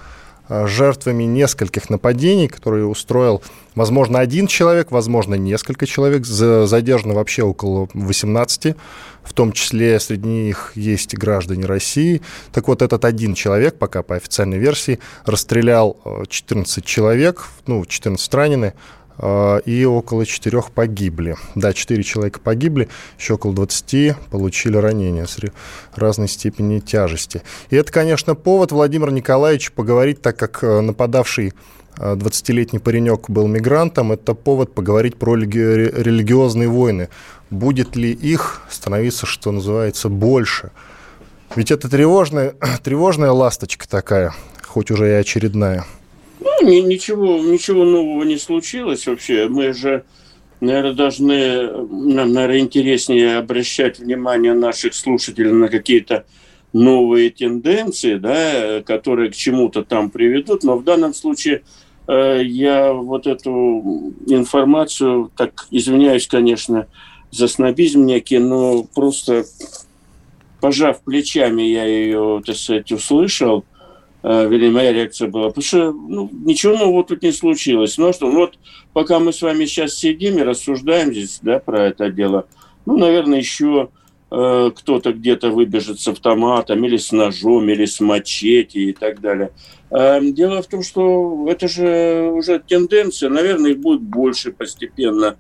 жертвами 0.49 1.25
нескольких 1.25 1.91
нападений, 1.91 2.49
которые 2.49 2.87
устроил, 2.87 3.43
возможно, 3.75 4.19
один 4.19 4.47
человек, 4.47 4.91
возможно, 4.91 5.35
несколько 5.35 5.87
человек. 5.87 6.27
Задержано 6.27 7.15
вообще 7.15 7.43
около 7.43 7.89
18, 7.95 8.77
в 9.23 9.33
том 9.33 9.53
числе 9.53 9.99
среди 10.01 10.29
них 10.29 10.73
есть 10.75 11.15
граждане 11.17 11.67
России. 11.67 12.21
Так 12.53 12.69
вот, 12.69 12.83
этот 12.83 13.05
один 13.05 13.35
человек, 13.35 13.79
пока 13.79 14.03
по 14.03 14.17
официальной 14.17 14.59
версии, 14.59 14.99
расстрелял 15.25 15.97
14 16.29 16.79
э, 16.79 16.87
человек, 16.87 17.49
ну, 17.67 17.85
14 17.85 18.35
ранены, 18.35 18.75
и 19.23 19.85
около 19.85 20.27
четырех 20.27 20.73
погибли. 20.73 21.37
Да, 21.55 21.73
четыре 21.73 22.03
человека 22.03 22.41
погибли, 22.41 22.89
еще 23.19 23.35
около 23.35 23.55
20 23.55 24.17
получили 24.31 24.77
ранения 24.77 25.27
с 25.27 25.39
разной 25.95 26.29
степени 26.29 26.81
тяжести. 26.81 27.43
И 27.71 27.77
это, 27.77 27.93
конечно, 27.93 28.35
повод 28.35 28.73
Владимир 28.73 29.13
Николаевич 29.13 29.71
поговорить, 29.73 30.21
так 30.21 30.37
как 30.37 30.65
э, 30.65 30.81
нападавший 30.81 31.53
20-летний 31.97 32.79
э, 32.79 32.83
паренек 32.83 33.31
был 33.31 33.47
мигрантом, 33.47 34.13
это 34.13 34.35
повод 34.35 34.75
поговорить 34.75 35.17
про 35.17 35.37
религиозные 35.37 36.69
войны. 36.69 37.09
Будет 37.51 37.97
ли 37.97 38.11
их 38.11 38.63
становиться, 38.69 39.27
что 39.27 39.53
называется, 39.53 40.09
больше? 40.09 40.71
Ведь 41.55 41.71
это 41.71 41.89
тревожная, 41.89 42.55
тревожная 42.83 43.31
ласточка 43.31 43.89
такая, 43.89 44.35
хоть 44.63 44.91
уже 44.91 45.09
и 45.09 45.13
очередная. 45.13 45.85
Ну, 46.45 46.63
ничего, 46.63 47.39
ничего 47.39 47.85
нового 47.85 48.23
не 48.23 48.37
случилось 48.37 49.07
вообще. 49.07 49.49
Мы 49.49 49.73
же, 49.73 50.05
наверное, 50.61 50.93
должны, 50.93 51.71
нам, 51.71 52.33
наверное, 52.35 52.59
интереснее 52.59 53.39
обращать 53.39 53.99
внимание 53.99 54.53
наших 54.53 54.95
слушателей 54.95 55.53
на 55.53 55.69
какие-то 55.69 56.27
новые 56.75 57.31
тенденции, 57.31 58.17
да, 58.17 58.83
которые 58.83 59.31
к 59.31 59.35
чему-то 59.35 59.85
там 59.85 60.11
приведут. 60.11 60.65
Но 60.65 60.77
в 60.77 60.85
данном 60.85 61.15
случае 61.15 61.63
э, 62.09 62.43
я 62.45 62.93
вот 62.93 63.27
эту 63.27 64.13
информацию, 64.27 65.31
так 65.37 65.67
извиняюсь, 65.71 66.27
конечно, 66.27 66.89
за 67.31 67.49
снобизм 67.49 68.05
некий, 68.05 68.39
но 68.39 68.83
просто 68.83 69.45
пожав 70.61 71.01
плечами, 71.01 71.63
я 71.63 71.87
ее, 71.87 72.43
так 72.45 72.57
сказать, 72.57 72.93
услышал– 72.93 73.65
э, 74.25 74.49
вернее, 74.49 74.71
моя 74.71 74.93
реакция 74.93 75.29
была, 75.29 75.49
потому 75.49 75.63
что 75.63 75.93
ну, 75.93 76.31
ничего 76.33 76.77
нового 76.77 77.05
тут 77.05 77.23
не 77.23 77.31
случилось. 77.31 77.99
Ну 77.99 78.09
а 78.09 78.13
что, 78.13 78.27
ну, 78.27 78.39
вот 78.41 78.59
пока 78.95 79.19
мы 79.21 79.33
с 79.33 79.43
вами 79.43 79.67
сейчас 79.67 79.95
сидим 79.95 80.39
и 80.39 80.43
рассуждаем 80.43 81.13
здесь, 81.13 81.39
да, 81.43 81.59
про 81.59 81.89
это 81.89 82.11
дело, 82.11 82.47
ну, 82.87 82.97
наверное, 82.97 83.39
еще 83.39 83.91
э, 84.31 84.71
кто-то 84.75 85.13
где-то 85.13 85.51
выбежит 85.51 86.01
с 86.01 86.09
автоматом 86.09 86.85
или 86.87 86.97
с 86.97 87.13
ножом, 87.13 87.69
или 87.69 87.85
с 87.85 88.01
мачете 88.01 88.81
и 88.81 88.93
так 88.93 89.21
далее. 89.21 89.51
Э, 89.91 90.21
дело 90.23 90.63
в 90.63 90.69
том, 90.69 90.83
что 90.83 91.47
это 91.49 91.69
же 91.69 92.31
уже 92.35 92.61
тенденция, 92.61 93.29
наверное, 93.29 93.73
их 93.73 93.79
будет 93.79 94.01
больше 94.01 94.53
постепенно. 94.53 95.37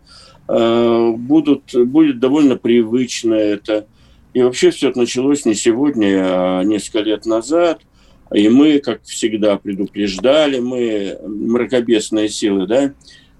Э, 0.47 1.11
будут, 1.17 1.75
будет 1.75 2.19
довольно 2.19 2.57
привычно 2.57 3.33
это. 3.33 3.87
И 4.35 4.43
вообще 4.43 4.71
все 4.73 4.91
это 4.91 4.99
началось 4.99 5.47
не 5.47 5.55
сегодня, 5.55 6.21
а 6.23 6.63
несколько 6.65 7.01
лет 7.01 7.25
назад– 7.25 7.81
и 8.35 8.49
мы, 8.49 8.81
как 8.81 9.03
всегда, 9.05 9.57
предупреждали, 9.57 10.59
мы 10.59 11.19
мракобесные 11.25 12.29
силы, 12.29 12.67
да, 12.67 12.93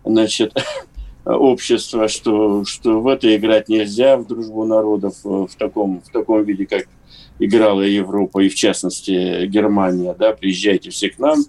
значит, 0.05 0.55
общества, 1.25 2.09
что, 2.09 2.65
что 2.65 3.01
в 3.01 3.09
это 3.09 3.35
играть 3.37 3.69
нельзя, 3.69 4.17
в 4.17 4.27
дружбу 4.27 4.65
народов 4.65 5.17
в 5.25 5.51
таком, 5.59 6.01
в 6.01 6.11
таком 6.11 6.45
виде, 6.45 6.67
как 6.67 6.87
играла 7.39 7.83
Европа, 7.83 8.41
и 8.41 8.49
в 8.49 8.55
частности 8.55 9.47
Германия. 9.47 10.15
Да, 10.19 10.33
приезжайте 10.33 10.91
все 10.91 11.11
к 11.11 11.19
нам 11.19 11.41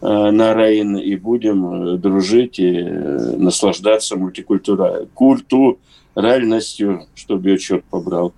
на 0.00 0.54
Рейн, 0.54 0.96
и 0.96 1.14
будем 1.16 2.00
дружить 2.00 2.58
и 2.58 2.82
наслаждаться 2.82 4.16
мультикультурой. 4.16 5.06
Культу, 5.14 5.78
реальностью, 6.20 7.06
чтобы 7.14 7.50
ее 7.50 7.58
черт 7.58 7.84
побрал. 7.84 8.32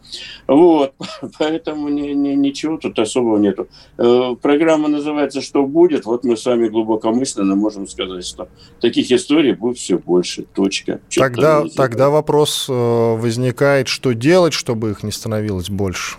Вот, 0.46 0.94
поэтому 1.38 1.88
ни, 1.88 2.10
ни, 2.12 2.30
ничего 2.30 2.76
тут 2.76 2.98
особого 2.98 3.38
нету. 3.38 3.68
Э, 3.98 4.34
программа 4.40 4.88
называется 4.88 5.40
«Что 5.40 5.64
будет?». 5.64 6.04
Вот 6.04 6.24
мы 6.24 6.36
с 6.36 6.44
вами 6.44 6.68
глубокомысленно 6.68 7.54
можем 7.54 7.86
сказать, 7.86 8.26
что 8.26 8.48
таких 8.80 9.10
историй 9.10 9.52
будет 9.52 9.78
все 9.78 9.98
больше. 9.98 10.44
Точка. 10.54 11.00
Тогда, 11.10 11.64
тогда 11.74 12.10
вопрос 12.10 12.66
э, 12.68 12.72
возникает, 12.72 13.88
что 13.88 14.12
делать, 14.12 14.52
чтобы 14.52 14.90
их 14.90 15.02
не 15.02 15.12
становилось 15.12 15.70
больше? 15.70 16.16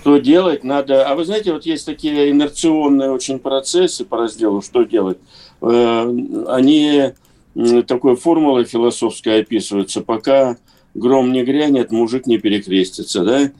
Что 0.00 0.18
делать 0.18 0.64
надо... 0.64 1.08
А 1.08 1.14
вы 1.14 1.24
знаете, 1.24 1.52
вот 1.52 1.64
есть 1.64 1.86
такие 1.86 2.30
инерционные 2.30 3.10
очень 3.10 3.38
процессы 3.38 4.04
по 4.04 4.18
разделу 4.18 4.60
«Что 4.62 4.82
делать?». 4.82 5.18
Э, 5.62 6.44
они 6.48 7.14
такой 7.86 8.16
формулой 8.16 8.64
философской 8.64 9.40
описываются, 9.40 10.00
пока 10.00 10.56
гром 10.94 11.32
не 11.32 11.44
грянет, 11.44 11.90
мужик 11.90 12.26
не 12.26 12.38
перекрестится, 12.38 13.24
да? 13.24 13.50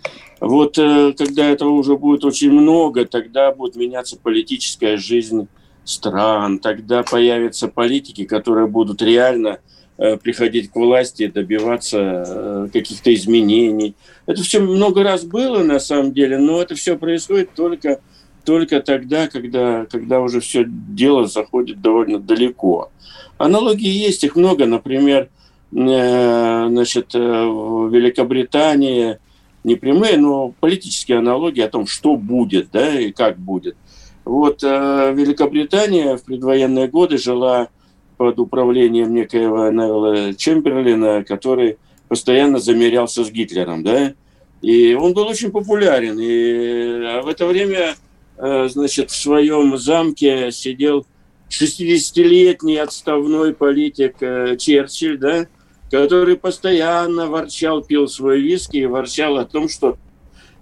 Вот 0.41 0.79
э, 0.79 1.13
когда 1.17 1.51
этого 1.51 1.71
уже 1.71 1.97
будет 1.97 2.25
очень 2.25 2.51
много, 2.51 3.05
тогда 3.05 3.53
будет 3.53 3.77
меняться 3.77 4.17
политическая 4.21 4.97
жизнь 4.97 5.49
стран, 5.85 6.59
тогда 6.59 7.03
появятся 7.03 7.69
политики, 7.69 8.25
которые 8.25 8.67
будут 8.67 9.03
реально 9.03 9.59
э, 9.99 10.17
приходить 10.17 10.71
к 10.71 10.77
власти, 10.77 11.27
добиваться 11.27 12.25
э, 12.27 12.69
каких-то 12.73 13.15
изменений. 13.15 13.95
Это 14.27 14.43
все 14.43 14.61
много 14.61 15.03
раз 15.03 15.25
было 15.25 15.63
на 15.63 15.79
самом 15.79 16.13
деле, 16.13 16.39
но 16.39 16.63
это 16.63 16.75
все 16.75 16.97
происходит 16.97 17.51
только, 17.55 18.01
только 18.45 18.81
тогда, 18.81 19.29
когда, 19.29 19.87
когда 19.87 20.21
уже 20.21 20.41
все 20.41 20.65
дело 20.67 21.27
заходит 21.27 21.81
довольно 21.81 22.19
далеко. 22.19 22.91
Аналогии 23.39 23.89
есть, 23.89 24.25
их 24.25 24.37
много. 24.37 24.67
Например, 24.67 25.29
значит, 25.75 27.15
э, 27.15 27.19
в 27.19 27.93
Великобритании 27.93 29.19
не 29.65 29.75
прямые, 29.75 30.19
но 30.19 30.55
политические 30.61 31.19
аналогии 31.19 31.63
о 31.63 31.69
том, 31.69 31.87
что 31.87 32.17
будет, 32.17 32.69
да, 32.73 33.01
и 33.01 33.11
как 33.11 33.39
будет. 33.39 33.77
Вот 34.25 34.63
э, 34.63 35.13
Великобритания 35.15 36.17
в 36.17 36.23
предвоенные 36.23 36.87
годы 36.87 37.19
жила 37.19 37.69
под 38.17 38.39
управлением 38.39 39.13
некоего 39.13 39.69
Невилла 39.71 40.35
Чемберлина, 40.35 41.25
который 41.25 41.79
постоянно 42.09 42.61
замерялся 42.61 43.25
с 43.25 43.31
Гитлером, 43.31 43.83
да, 43.83 44.15
и 44.63 44.95
он 44.95 45.13
был 45.13 45.27
очень 45.27 45.51
популярен. 45.51 46.17
И 46.21 47.23
в 47.25 47.29
это 47.29 47.47
время, 47.47 47.97
значит, 48.39 49.11
в 49.11 49.17
своем 49.17 49.77
замке 49.77 50.53
сидел 50.53 51.05
60-летний 51.51 52.77
отставной 52.77 53.53
политик 53.53 54.17
Черчилль, 54.59 55.19
да, 55.19 55.47
который 55.95 56.37
постоянно 56.37 57.29
ворчал, 57.29 57.81
пил 57.81 58.09
свой 58.09 58.41
виски 58.41 58.79
и 58.79 58.87
ворчал 58.87 59.39
о 59.39 59.45
том, 59.45 59.69
что 59.69 59.97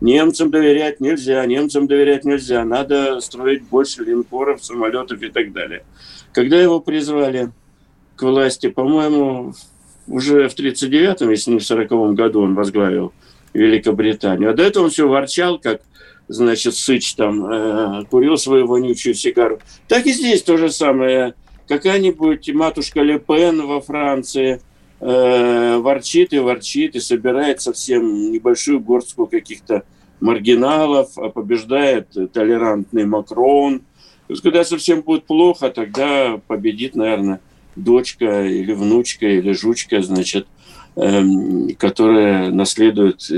немцам 0.02 0.50
доверять 0.50 1.00
нельзя, 1.00 1.46
немцам 1.46 1.86
доверять 1.86 2.26
нельзя, 2.26 2.66
надо 2.66 3.18
строить 3.20 3.62
больше 3.62 4.04
линкоров, 4.04 4.62
самолетов 4.62 5.22
и 5.22 5.30
так 5.30 5.54
далее. 5.54 5.84
Когда 6.34 6.60
его 6.60 6.80
призвали 6.80 7.50
к 8.14 8.22
власти, 8.24 8.68
по-моему, 8.68 9.54
уже 10.06 10.50
в 10.50 10.54
1939-м, 10.54 11.30
если 11.30 11.52
не 11.52 11.60
в 11.60 11.64
1940 11.64 12.14
году 12.14 12.42
он 12.42 12.54
возглавил 12.54 13.14
Великобританию. 13.54 14.50
А 14.50 14.54
до 14.54 14.64
этого 14.64 14.84
он 14.84 14.90
все 14.90 15.08
ворчал, 15.08 15.58
как, 15.58 15.80
значит, 16.28 16.74
Сыч 16.74 17.14
там 17.14 17.46
э, 17.46 18.04
курил 18.10 18.36
свою 18.36 18.66
вонючую 18.66 19.14
сигару. 19.14 19.60
Так 19.88 20.04
и 20.04 20.12
здесь 20.12 20.42
то 20.42 20.58
же 20.58 20.68
самое. 20.68 21.32
Какая-нибудь 21.68 22.52
матушка 22.52 23.00
Ле 23.00 23.18
Пен 23.18 23.66
во 23.66 23.80
Франции– 23.80 24.60
э, 25.02 25.76
ворчит 25.78 26.32
и 26.32 26.38
ворчит 26.38 26.94
и 26.94 27.00
собирает 27.00 27.60
совсем 27.60 28.30
небольшую 28.30 28.80
горстку 28.80 29.26
каких-то 29.26 29.82
маргиналов, 30.20 31.18
а 31.18 31.28
побеждает 31.28 32.08
толерантный 32.32 33.04
Макрон. 33.04 33.80
То 34.28 34.34
есть, 34.34 34.42
когда 34.42 34.64
совсем 34.64 35.02
будет 35.02 35.24
плохо, 35.24 35.70
тогда 35.70 36.40
победит, 36.46 36.94
наверное, 36.94 37.40
дочка 37.74 38.46
или 38.46 38.72
внучка 38.72 39.26
или 39.26 39.52
жучка, 39.52 40.00
значит, 40.00 40.46
э, 40.96 41.22
которая 41.78 42.50
наследует 42.50 43.28
э, 43.30 43.34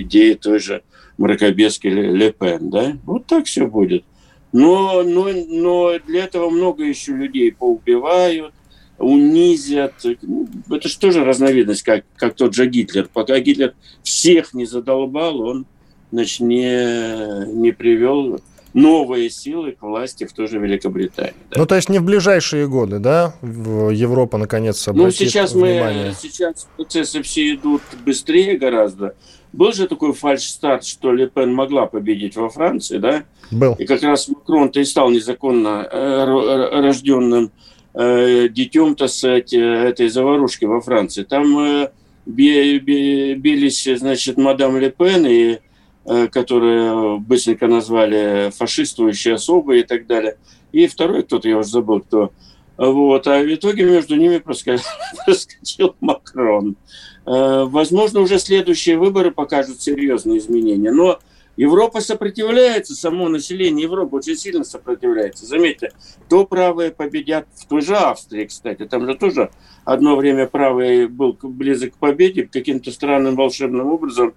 идеи 0.00 0.34
той 0.34 0.58
же 0.58 0.82
мракобески 1.16 1.86
Ле 1.86 2.32
Пен, 2.32 2.68
да? 2.68 2.98
Вот 3.04 3.26
так 3.26 3.46
все 3.46 3.66
будет. 3.66 4.04
Но, 4.52 5.02
но, 5.02 5.28
но 5.32 5.98
для 6.06 6.24
этого 6.24 6.50
много 6.50 6.84
еще 6.84 7.12
людей 7.12 7.52
поубивают, 7.52 8.54
унизят. 8.98 9.94
Ну, 10.22 10.48
это 10.70 10.88
же 10.88 10.98
тоже 10.98 11.24
разновидность, 11.24 11.82
как, 11.82 12.04
как 12.16 12.34
тот 12.34 12.54
же 12.54 12.66
Гитлер. 12.66 13.08
Пока 13.12 13.38
Гитлер 13.40 13.74
всех 14.02 14.54
не 14.54 14.64
задолбал, 14.64 15.40
он 15.40 15.66
значит, 16.12 16.40
не, 16.40 17.46
не 17.52 17.72
привел 17.72 18.40
новые 18.76 19.30
силы 19.30 19.72
к 19.72 19.82
власти 19.82 20.24
в 20.24 20.32
той 20.32 20.48
же 20.48 20.58
Великобритании. 20.58 21.32
Да. 21.50 21.60
Ну, 21.60 21.66
то 21.66 21.76
есть 21.76 21.88
не 21.88 21.98
в 21.98 22.04
ближайшие 22.04 22.68
годы, 22.68 22.98
да, 22.98 23.34
Европа 23.42 24.36
наконец 24.36 24.86
обратит 24.86 25.18
Ну, 25.18 25.26
сейчас 25.26 25.52
внимание. 25.52 26.08
мы, 26.08 26.14
сейчас 26.14 26.68
процессы 26.76 27.22
все 27.22 27.54
идут 27.54 27.82
быстрее 28.04 28.58
гораздо. 28.58 29.14
Был 29.54 29.72
же 29.72 29.88
такой 29.88 30.12
фальш-старт, 30.12 30.84
что 30.84 31.12
Ле 31.12 31.26
Пен 31.26 31.54
могла 31.54 31.86
победить 31.86 32.36
во 32.36 32.50
Франции, 32.50 32.98
да? 32.98 33.24
Был. 33.50 33.72
И 33.78 33.86
как 33.86 34.02
раз 34.02 34.28
Макрон-то 34.28 34.80
и 34.80 34.84
стал 34.84 35.08
незаконно 35.08 35.88
э, 35.90 36.80
рожденным 36.82 37.52
детем, 37.96 38.94
так 38.94 39.08
сказать, 39.08 39.54
э, 39.54 39.58
этой 39.58 40.08
заварушки 40.08 40.66
во 40.66 40.80
Франции. 40.80 41.22
Там 41.22 41.58
э, 41.58 41.90
бились, 42.26 43.88
значит, 43.96 44.36
мадам 44.36 44.76
Ле 44.78 44.90
Пен, 44.90 45.26
и, 45.26 45.58
э, 46.04 46.28
которые 46.28 47.18
быстренько 47.18 47.68
назвали 47.68 48.50
фашистующие 48.54 49.34
особы 49.34 49.80
и 49.80 49.82
так 49.82 50.06
далее. 50.06 50.36
И 50.72 50.86
второй 50.86 51.22
кто-то, 51.22 51.48
я 51.48 51.58
уже 51.58 51.70
забыл, 51.70 52.00
кто. 52.00 52.32
Вот. 52.76 53.26
А 53.26 53.42
в 53.42 53.54
итоге 53.54 53.84
между 53.84 54.16
ними 54.16 54.38
проскочил 55.24 55.96
Макрон. 56.00 56.76
Э, 57.24 57.64
возможно, 57.64 58.20
уже 58.20 58.38
следующие 58.38 58.98
выборы 58.98 59.30
покажут 59.30 59.80
серьезные 59.80 60.38
изменения. 60.38 60.90
Но 60.90 61.18
Европа 61.56 62.00
сопротивляется, 62.00 62.94
само 62.94 63.28
население 63.28 63.84
Европы 63.84 64.16
очень 64.16 64.36
сильно 64.36 64.62
сопротивляется. 64.62 65.46
Заметьте, 65.46 65.92
то 66.28 66.44
правые 66.44 66.90
победят 66.90 67.46
в 67.54 67.66
той 67.66 67.80
же 67.80 67.96
Австрии, 67.96 68.44
кстати. 68.44 68.84
Там 68.84 69.06
же 69.06 69.14
тоже 69.14 69.50
одно 69.84 70.16
время 70.16 70.46
правый 70.46 71.06
был 71.08 71.36
близок 71.42 71.94
к 71.94 71.96
победе, 71.96 72.48
каким-то 72.50 72.90
странным 72.90 73.36
волшебным 73.36 73.86
образом, 73.86 74.34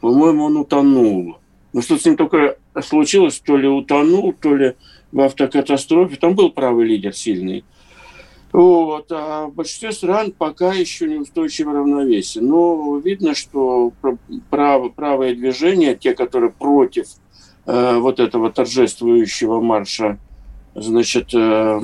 по-моему, 0.00 0.44
он 0.44 0.56
утонул. 0.56 1.38
Ну 1.72 1.82
что 1.82 1.98
с 1.98 2.04
ним 2.04 2.16
только 2.16 2.56
случилось, 2.82 3.38
то 3.38 3.56
ли 3.56 3.68
утонул, 3.68 4.32
то 4.32 4.54
ли 4.54 4.74
в 5.12 5.20
автокатастрофе. 5.20 6.16
Там 6.16 6.34
был 6.34 6.50
правый 6.50 6.86
лидер 6.86 7.14
сильный. 7.14 7.64
Вот. 8.56 9.12
А 9.12 9.48
в 9.48 9.54
большинстве 9.54 9.92
стран 9.92 10.32
пока 10.32 10.72
еще 10.72 11.06
неустойчивое 11.06 11.74
равновесие. 11.74 12.42
Но 12.42 12.96
видно, 12.96 13.34
что 13.34 13.92
право, 14.48 14.88
правое 14.88 15.34
движение, 15.34 15.94
те, 15.94 16.14
которые 16.14 16.52
против 16.52 17.06
э, 17.66 17.98
вот 17.98 18.18
этого 18.18 18.50
торжествующего 18.50 19.60
марша 19.60 20.18
значит, 20.74 21.34
э, 21.34 21.80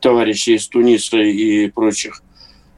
товарищей 0.00 0.54
из 0.54 0.68
Туниса 0.68 1.18
и 1.18 1.68
прочих 1.68 2.22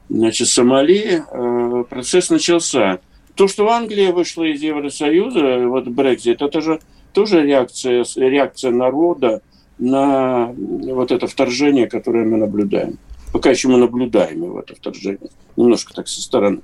значит, 0.09 0.49
Сомали, 0.49 1.25
э, 1.31 1.85
процесс 1.91 2.31
начался. 2.31 3.01
То, 3.35 3.49
что 3.49 3.71
Англия 3.71 4.13
вышла 4.13 4.45
из 4.45 4.63
Евросоюза, 4.63 5.69
вот 5.69 5.89
Брекзит, 5.89 6.41
это 6.41 6.63
же 6.63 6.81
тоже 7.13 7.43
реакция, 7.43 8.07
реакция 8.17 8.71
народа 8.71 9.43
на 9.83 10.53
вот 10.57 11.11
это 11.11 11.27
вторжение, 11.27 11.89
которое 11.89 12.25
мы 12.25 12.37
наблюдаем. 12.37 12.99
Пока 13.33 13.51
еще 13.51 13.67
мы 13.67 13.79
наблюдаем 13.79 14.45
его, 14.45 14.61
это 14.61 14.77
вторжение. 14.77 15.31
Немножко 15.57 15.93
так 15.93 16.07
со 16.07 16.23
стороны. 16.23 16.61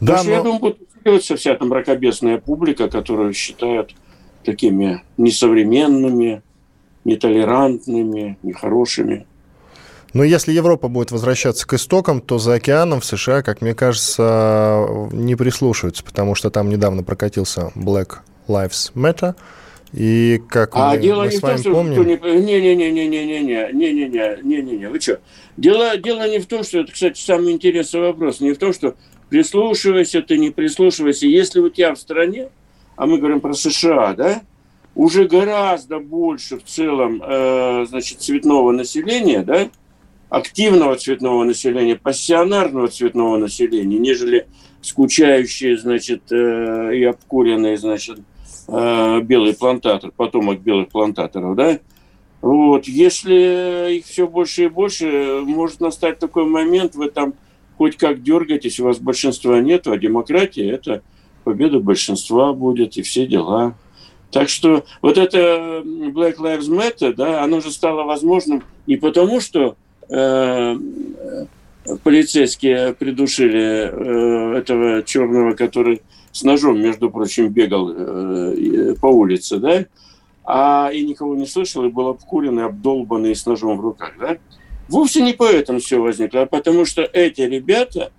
Да, 0.00 0.14
Потому 0.14 0.28
но... 0.28 0.34
я 0.34 0.42
думаю, 0.42 0.58
будет 0.58 0.78
усиливаться 0.80 1.36
вся 1.36 1.54
там 1.54 1.68
мракобесная 1.68 2.38
публика, 2.38 2.88
которую 2.88 3.32
считают 3.32 3.94
такими 4.44 5.04
несовременными, 5.18 6.42
нетолерантными, 7.04 8.38
нехорошими. 8.42 9.26
Но 10.14 10.24
если 10.24 10.52
Европа 10.52 10.88
будет 10.88 11.12
возвращаться 11.12 11.64
к 11.66 11.74
истокам, 11.74 12.20
то 12.20 12.38
за 12.38 12.54
океаном 12.54 13.00
в 13.00 13.04
США, 13.04 13.42
как 13.42 13.60
мне 13.60 13.74
кажется, 13.74 14.88
не 15.12 15.36
прислушиваются, 15.36 16.02
потому 16.02 16.34
что 16.34 16.50
там 16.50 16.70
недавно 16.70 17.04
прокатился 17.04 17.70
Black 17.76 18.18
Lives 18.48 18.92
Matter– 18.94 19.36
И 19.92 20.40
как 20.48 20.70
а 20.74 20.92
мы, 20.92 20.98
дело 20.98 21.24
мы 21.24 21.30
не 21.30 21.36
с 21.36 21.38
в 21.38 21.40
том, 21.40 21.50
вами 21.50 21.60
что 21.60 21.72
помним... 21.72 22.04
Не-не-не-не-не-не-не, 22.44 23.72
не-не-не, 23.72 24.38
не-не-не, 24.42 24.88
вы 24.88 25.00
что? 25.00 25.20
Дело, 25.56 25.96
дело 25.96 26.28
не 26.28 26.38
в 26.38 26.46
том, 26.46 26.62
что 26.62 26.80
это, 26.80 26.92
кстати, 26.92 27.18
самый 27.18 27.52
интересный 27.52 28.00
вопрос, 28.00 28.40
не 28.40 28.52
в 28.52 28.58
том, 28.58 28.72
что 28.72 28.96
прислушивайся 29.30 30.20
ты, 30.20 30.36
не 30.38 30.50
прислушивайся. 30.50 31.26
Если 31.26 31.60
у 31.60 31.70
тебя 31.70 31.94
в 31.94 31.98
стране, 31.98 32.48
а 32.96 33.06
мы 33.06 33.18
говорим 33.18 33.40
про 33.40 33.54
США, 33.54 34.12
да, 34.14 34.42
уже 34.94 35.26
гораздо 35.26 36.00
больше 36.00 36.58
в 36.58 36.64
целом, 36.64 37.22
э, 37.24 37.86
значит, 37.88 38.20
цветного 38.20 38.72
населения, 38.72 39.42
да, 39.42 39.70
активного 40.28 40.96
цветного 40.96 41.44
населения, 41.44 41.96
пассионарного 41.96 42.88
цветного 42.88 43.38
населения, 43.38 43.98
нежели 43.98 44.46
скучающие, 44.82 45.78
значит, 45.78 46.30
э, 46.30 46.96
и 46.96 47.04
обкуренные, 47.04 47.78
значит, 47.78 48.18
э, 48.18 48.22
белый 48.68 49.54
плантатор, 49.54 50.10
потомок 50.10 50.60
белых 50.60 50.88
плантаторов, 50.88 51.56
да, 51.56 51.78
вот, 52.40 52.86
если 52.86 53.96
их 53.96 54.06
все 54.06 54.28
больше 54.28 54.64
и 54.64 54.68
больше, 54.68 55.40
может 55.44 55.80
настать 55.80 56.18
такой 56.18 56.44
момент, 56.44 56.94
вы 56.94 57.10
там 57.10 57.34
хоть 57.76 57.96
как 57.96 58.22
дергаетесь, 58.22 58.78
у 58.78 58.84
вас 58.84 58.98
большинства 58.98 59.60
нет, 59.60 59.86
а 59.86 59.96
демократия– 59.96 60.70
это 60.70 61.02
победа 61.44 61.80
большинства 61.80 62.52
будет 62.52 62.96
и 62.96 63.02
все 63.02 63.26
дела. 63.26 63.74
Так 64.30 64.50
что 64.50 64.84
вот 65.00 65.16
это 65.16 65.82
Black 65.84 66.36
Lives 66.36 66.68
Matter, 66.68 67.14
да, 67.14 67.42
оно 67.42 67.60
же 67.60 67.70
стало 67.70 68.02
возможным 68.02 68.62
не 68.86 68.96
потому, 68.96 69.40
что 69.40 69.76
э, 70.10 70.76
полицейские 72.02 72.92
придушили 72.92 73.90
э, 73.90 74.58
этого 74.58 75.02
черного, 75.02 75.54
который 75.54 76.02
с 76.38 76.44
ножом, 76.44 76.80
между 76.80 77.10
прочим, 77.10 77.48
бегал 77.48 77.90
э, 77.90 78.94
по 79.00 79.06
улице, 79.06 79.58
да, 79.58 79.86
а 80.44 80.90
и 80.92 81.04
никого 81.04 81.34
не 81.34 81.46
слышал, 81.46 81.84
и 81.84 81.90
был 81.90 82.08
обкуренный, 82.08 82.64
обдолбанный 82.64 83.34
с 83.34 83.44
ножом 83.44 83.76
в 83.76 83.80
руках, 83.80 84.12
да. 84.20 84.38
Вовсе 84.88 85.20
не 85.22 85.32
поэтому 85.32 85.80
все 85.80 85.98
возникло, 85.98 86.42
а 86.42 86.46
потому 86.46 86.84
что 86.84 87.02
эти 87.02 87.40
ребята, 87.40 88.12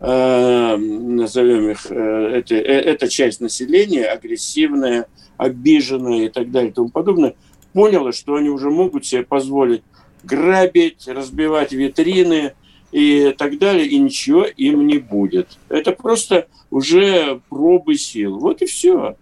э, 0.00 0.76
назовем 0.76 1.70
их, 1.70 1.86
э, 1.90 2.42
э, 2.48 2.54
эта 2.54 3.08
часть 3.08 3.40
населения, 3.40 4.04
агрессивная, 4.04 5.06
обиженная 5.36 6.26
и 6.26 6.28
так 6.28 6.52
далее 6.52 6.70
и 6.70 6.74
тому 6.74 6.90
подобное, 6.90 7.34
поняла, 7.72 8.12
что 8.12 8.36
они 8.36 8.50
уже 8.50 8.70
могут 8.70 9.04
себе 9.04 9.24
позволить 9.24 9.82
грабить, 10.22 11.08
разбивать 11.08 11.72
витрины 11.72 12.52
и 12.94 13.34
так 13.36 13.58
далее, 13.58 13.88
и 13.88 13.98
ничего 13.98 14.44
им 14.44 14.86
не 14.86 14.98
будет. 14.98 15.58
Это 15.68 15.90
просто 15.90 16.46
уже 16.70 17.40
пробы 17.48 17.96
сил. 17.96 18.38
Вот 18.38 18.62
и 18.62 18.66
все. 18.66 19.16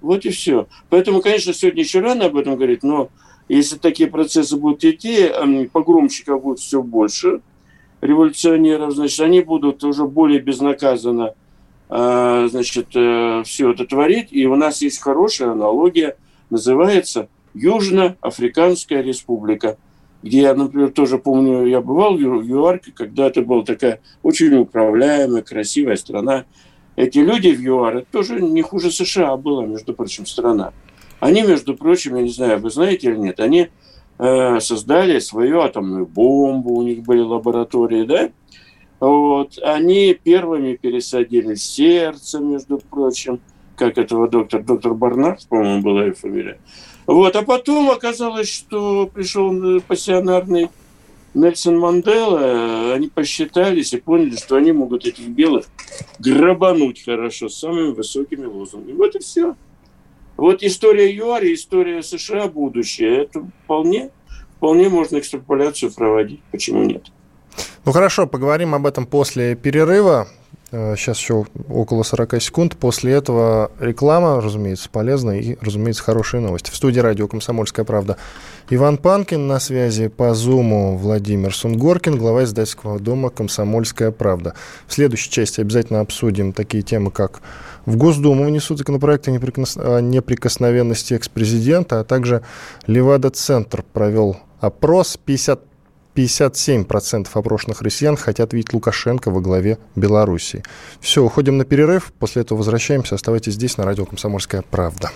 Вот 0.00 0.24
и 0.24 0.30
все. 0.30 0.66
Поэтому, 0.88 1.20
конечно, 1.20 1.52
сегодня 1.52 1.82
еще 1.82 2.00
рано 2.00 2.24
об 2.24 2.36
этом 2.38 2.56
говорить, 2.56 2.82
но 2.82 3.10
если 3.46 3.76
такие 3.76 4.08
процессы 4.08 4.56
будут 4.56 4.82
идти, 4.82 5.30
погромщиков 5.72 6.42
будет 6.42 6.60
все 6.60 6.82
больше, 6.82 7.42
революционеров, 8.00 8.94
значит, 8.94 9.20
они 9.20 9.42
будут 9.42 9.84
уже 9.84 10.06
более 10.06 10.40
безнаказанно 10.40 11.34
а, 11.90 12.48
значит, 12.48 12.88
э, 12.94 13.42
все 13.44 13.72
это 13.72 13.84
творить. 13.84 14.28
И 14.30 14.46
у 14.46 14.56
нас 14.56 14.80
есть 14.80 15.02
хорошая 15.02 15.50
аналогия, 15.50 16.16
называется 16.48 17.28
Южноафриканская 17.52 19.02
республика, 19.02 19.76
где 20.22 20.42
я, 20.42 20.54
например, 20.54 20.90
тоже 20.90 21.18
помню, 21.18 21.66
я 21.66 21.80
бывал 21.80 22.16
в 22.16 22.20
ЮАРке, 22.20 22.92
когда 22.92 23.26
это 23.26 23.42
была 23.42 23.64
такая 23.64 24.00
очень 24.22 24.54
управляемая, 24.54 25.42
красивая 25.42 25.96
страна. 25.96 26.44
Эти 26.96 27.18
люди 27.18 27.48
в 27.48 27.60
ЮАР, 27.60 27.98
это 27.98 28.06
тоже 28.10 28.40
не 28.40 28.62
хуже 28.62 28.90
США 28.90 29.36
была, 29.36 29.64
между 29.64 29.94
прочим, 29.94 30.26
страна. 30.26 30.72
Они, 31.20 31.42
между 31.42 31.76
прочим, 31.76 32.16
я 32.16 32.22
не 32.22 32.30
знаю, 32.30 32.58
вы 32.58 32.70
знаете 32.70 33.10
или 33.10 33.16
нет, 33.16 33.40
они 33.40 33.68
э, 34.18 34.60
создали 34.60 35.18
свою 35.20 35.60
атомную 35.60 36.06
бомбу, 36.06 36.74
у 36.74 36.82
них 36.82 37.02
были 37.02 37.20
лаборатории, 37.20 38.04
да? 38.04 38.30
Вот. 39.00 39.58
Они 39.62 40.12
первыми 40.14 40.74
пересадили 40.74 41.54
сердце, 41.54 42.40
между 42.40 42.78
прочим, 42.78 43.40
как 43.76 43.96
этого 43.96 44.28
доктор, 44.28 44.62
доктор 44.62 44.94
Барнард, 44.94 45.46
по-моему, 45.48 45.82
была 45.82 46.06
ее 46.06 46.14
фамилия. 46.14 46.58
Вот. 47.08 47.34
А 47.36 47.42
потом 47.42 47.90
оказалось, 47.90 48.52
что 48.52 49.06
пришел 49.06 49.80
пассионарный 49.80 50.68
Нельсон 51.32 51.78
Мандела, 51.78 52.92
они 52.92 53.08
посчитались 53.08 53.94
и 53.94 53.96
поняли, 53.96 54.36
что 54.36 54.56
они 54.56 54.72
могут 54.72 55.06
этих 55.06 55.26
белых 55.28 55.66
грабануть 56.18 57.02
хорошо 57.04 57.48
с 57.48 57.56
самыми 57.56 57.92
высокими 57.92 58.44
лозунгами. 58.44 58.94
Вот 58.94 59.16
и 59.16 59.20
все. 59.20 59.56
Вот 60.36 60.62
история 60.62 61.10
ЮАР 61.10 61.44
и 61.44 61.54
история 61.54 62.02
США 62.02 62.46
будущее. 62.46 63.22
Это 63.22 63.42
вполне, 63.64 64.10
вполне 64.58 64.90
можно 64.90 65.18
экстраполяцию 65.18 65.90
проводить. 65.92 66.42
Почему 66.52 66.84
нет? 66.84 67.06
Ну 67.86 67.92
хорошо, 67.92 68.26
поговорим 68.26 68.74
об 68.74 68.86
этом 68.86 69.06
после 69.06 69.56
перерыва. 69.56 70.28
Сейчас 70.70 71.18
еще 71.18 71.46
около 71.70 72.02
40 72.02 72.42
секунд. 72.42 72.76
После 72.76 73.12
этого 73.12 73.70
реклама, 73.80 74.40
разумеется, 74.40 74.90
полезная 74.90 75.40
и, 75.40 75.56
разумеется, 75.62 76.02
хорошие 76.02 76.42
новости. 76.42 76.70
В 76.70 76.76
студии 76.76 77.00
радио 77.00 77.26
«Комсомольская 77.26 77.86
правда» 77.86 78.18
Иван 78.68 78.98
Панкин, 78.98 79.46
на 79.46 79.60
связи 79.60 80.08
по 80.08 80.34
Зуму 80.34 80.98
Владимир 80.98 81.54
Сунгоркин, 81.54 82.18
глава 82.18 82.44
издательского 82.44 82.98
дома 82.98 83.30
«Комсомольская 83.30 84.10
правда». 84.10 84.52
В 84.86 84.92
следующей 84.92 85.30
части 85.30 85.62
обязательно 85.62 86.00
обсудим 86.00 86.52
такие 86.52 86.82
темы, 86.82 87.10
как 87.10 87.40
в 87.86 87.96
Госдуму 87.96 88.44
внесут 88.44 88.76
законопроекты 88.76 89.30
о 89.30 90.00
неприкосновенности 90.00 91.14
экс-президента, 91.14 92.00
а 92.00 92.04
также 92.04 92.42
Левада-центр 92.86 93.82
провел 93.94 94.36
опрос. 94.60 95.16
50 95.16 95.67
57% 96.18 97.28
опрошенных 97.32 97.80
россиян 97.82 98.16
хотят 98.16 98.52
видеть 98.52 98.72
Лукашенко 98.72 99.30
во 99.30 99.40
главе 99.40 99.78
Беларуси. 99.94 100.64
Все, 101.00 101.22
уходим 101.22 101.58
на 101.58 101.64
перерыв, 101.64 102.12
после 102.18 102.42
этого 102.42 102.58
возвращаемся. 102.58 103.14
Оставайтесь 103.14 103.54
здесь, 103.54 103.76
на 103.76 103.84
радио 103.84 104.04
«Комсомольская 104.04 104.64
правда». 104.68 105.10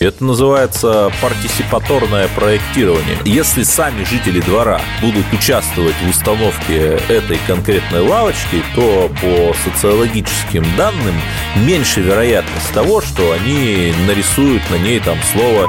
Это 0.00 0.22
называется 0.22 1.10
партисипаторное 1.22 2.28
проектирование. 2.36 3.16
Если 3.24 3.62
сами 3.62 4.04
жители 4.04 4.40
двора 4.40 4.82
будут 5.00 5.24
участвовать 5.32 5.94
в 6.04 6.10
установке 6.10 6.98
этой 7.08 7.38
конкретной 7.46 8.00
лавочки, 8.00 8.62
то 8.74 9.10
по 9.22 9.54
социологическим 9.64 10.64
данным 10.76 11.14
меньше 11.64 12.02
вероятность 12.02 12.70
того, 12.74 13.00
что 13.00 13.32
они 13.32 13.94
нарисуют 14.06 14.62
на 14.70 14.76
ней 14.76 15.00
там 15.00 15.16
слово 15.32 15.68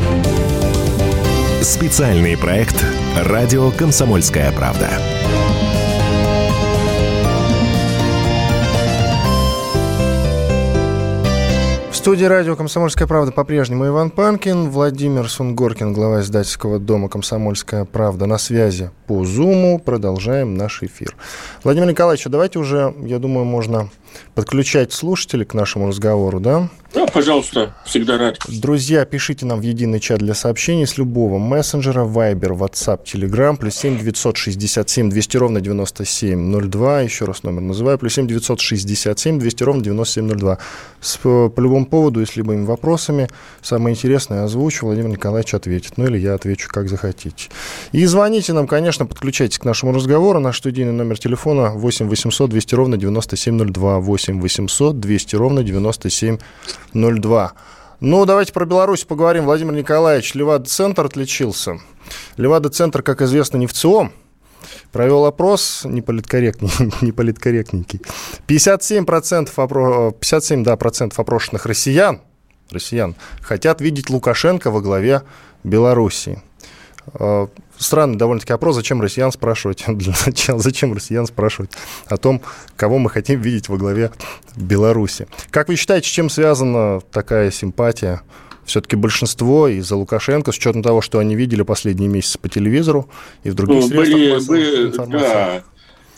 Специальный 1.61 2.35
проект 2.35 2.83
«Радио 3.15 3.69
Комсомольская 3.69 4.51
правда». 4.51 4.89
В 11.91 11.95
студии 11.95 12.25
радио 12.25 12.55
«Комсомольская 12.55 13.07
правда» 13.07 13.31
по-прежнему 13.31 13.85
Иван 13.85 14.09
Панкин, 14.09 14.71
Владимир 14.71 15.29
Сунгоркин, 15.29 15.93
глава 15.93 16.21
издательского 16.21 16.79
дома 16.79 17.09
«Комсомольская 17.09 17.85
правда» 17.85 18.25
на 18.25 18.39
связи 18.39 18.89
по 19.05 19.23
Зуму. 19.23 19.77
Продолжаем 19.77 20.55
наш 20.55 20.81
эфир. 20.81 21.15
Владимир 21.63 21.87
Николаевич, 21.87 22.25
давайте 22.25 22.57
уже, 22.57 22.95
я 23.03 23.19
думаю, 23.19 23.45
можно 23.45 23.87
подключать 24.35 24.93
слушателей 24.93 25.45
к 25.45 25.53
нашему 25.53 25.87
разговору, 25.87 26.39
да? 26.39 26.69
Да, 26.93 27.05
пожалуйста, 27.05 27.73
всегда 27.85 28.17
рад. 28.17 28.37
Друзья, 28.49 29.05
пишите 29.05 29.45
нам 29.45 29.61
в 29.61 29.63
единый 29.63 30.01
чат 30.01 30.19
для 30.19 30.33
сообщений 30.33 30.85
с 30.85 30.97
любого 30.97 31.37
мессенджера, 31.37 32.01
Viber, 32.01 32.49
WhatsApp, 32.49 33.05
Telegram, 33.05 33.55
плюс 33.55 33.75
7 33.75 33.97
967 33.97 35.09
200 35.09 35.37
ровно 35.37 35.61
9702, 35.61 37.01
еще 37.01 37.25
раз 37.25 37.43
номер 37.43 37.61
называю, 37.61 37.97
плюс 37.97 38.15
7 38.15 38.27
967 38.27 39.39
200 39.39 39.63
ровно 39.63 39.83
9702. 39.83 40.57
С, 40.99 41.17
по 41.17 41.53
любому 41.57 41.85
поводу, 41.85 42.19
если 42.19 42.39
любыми 42.39 42.65
вопросами, 42.65 43.29
самое 43.61 43.95
интересное 43.95 44.43
озвучу, 44.43 44.85
Владимир 44.85 45.09
Николаевич 45.09 45.53
ответит, 45.53 45.93
ну 45.95 46.05
или 46.07 46.17
я 46.17 46.33
отвечу, 46.33 46.67
как 46.69 46.89
захотите. 46.89 47.47
И 47.93 48.05
звоните 48.05 48.51
нам, 48.51 48.67
конечно, 48.67 49.05
подключайтесь 49.05 49.59
к 49.59 49.63
нашему 49.63 49.93
разговору, 49.93 50.41
наш 50.41 50.57
студийный 50.57 50.91
номер 50.91 51.17
телефона 51.17 51.69
8 51.69 52.09
800 52.09 52.49
200 52.49 52.75
ровно 52.75 52.97
9702, 52.97 53.99
8 54.01 54.41
800 54.41 54.99
200 54.99 55.35
ровно 55.35 55.63
9702. 55.63 57.53
Ну, 57.99 58.25
давайте 58.25 58.51
про 58.53 58.65
Беларусь 58.65 59.03
поговорим. 59.03 59.45
Владимир 59.45 59.73
Николаевич, 59.73 60.33
Левад-центр 60.33 61.05
отличился. 61.05 61.79
Левада-центр, 62.37 63.03
как 63.03 63.21
известно, 63.21 63.57
не 63.57 63.67
в 63.67 63.73
ЦИОМ, 63.73 64.11
Провел 64.91 65.25
опрос 65.25 65.81
неполиткорректненький. 65.85 66.91
неполиткорректненький. 67.01 68.01
57%, 68.47 69.49
опро... 69.55 70.11
57 70.11 70.63
да, 70.63 70.75
процентов 70.77 71.19
опрошенных 71.19 71.65
россиян, 71.65 72.21
россиян 72.69 73.15
хотят 73.41 73.81
видеть 73.81 74.09
Лукашенко 74.09 74.71
во 74.71 74.81
главе 74.81 75.23
Белоруссии. 75.63 76.41
Странный 77.81 78.15
довольно-таки 78.15 78.53
опрос, 78.53 78.75
зачем 78.75 79.01
россиян 79.01 79.31
спрашивать, 79.31 79.83
зачем, 80.25 80.59
зачем 80.59 80.93
россиян 80.93 81.25
спрашивать 81.25 81.71
о 82.05 82.17
том, 82.17 82.41
кого 82.75 82.99
мы 82.99 83.09
хотим 83.09 83.41
видеть 83.41 83.69
во 83.69 83.77
главе 83.77 84.11
Беларуси. 84.55 85.27
Как 85.49 85.67
вы 85.67 85.75
считаете, 85.75 86.07
с 86.07 86.11
чем 86.11 86.29
связана 86.29 87.01
такая 87.11 87.49
симпатия 87.49 88.21
все-таки 88.65 88.95
большинство 88.95 89.67
из-за 89.67 89.95
Лукашенко, 89.95 90.51
с 90.51 90.57
учетом 90.57 90.83
того, 90.83 91.01
что 91.01 91.17
они 91.17 91.35
видели 91.35 91.63
последние 91.63 92.07
месяцы 92.07 92.37
по 92.37 92.49
телевизору 92.49 93.09
и 93.43 93.49
в 93.49 93.55
других 93.55 93.81
ну, 93.81 93.87
средствах 93.87 94.47
были, 94.47 94.87
информации. 94.87 95.27
Да, 95.27 95.63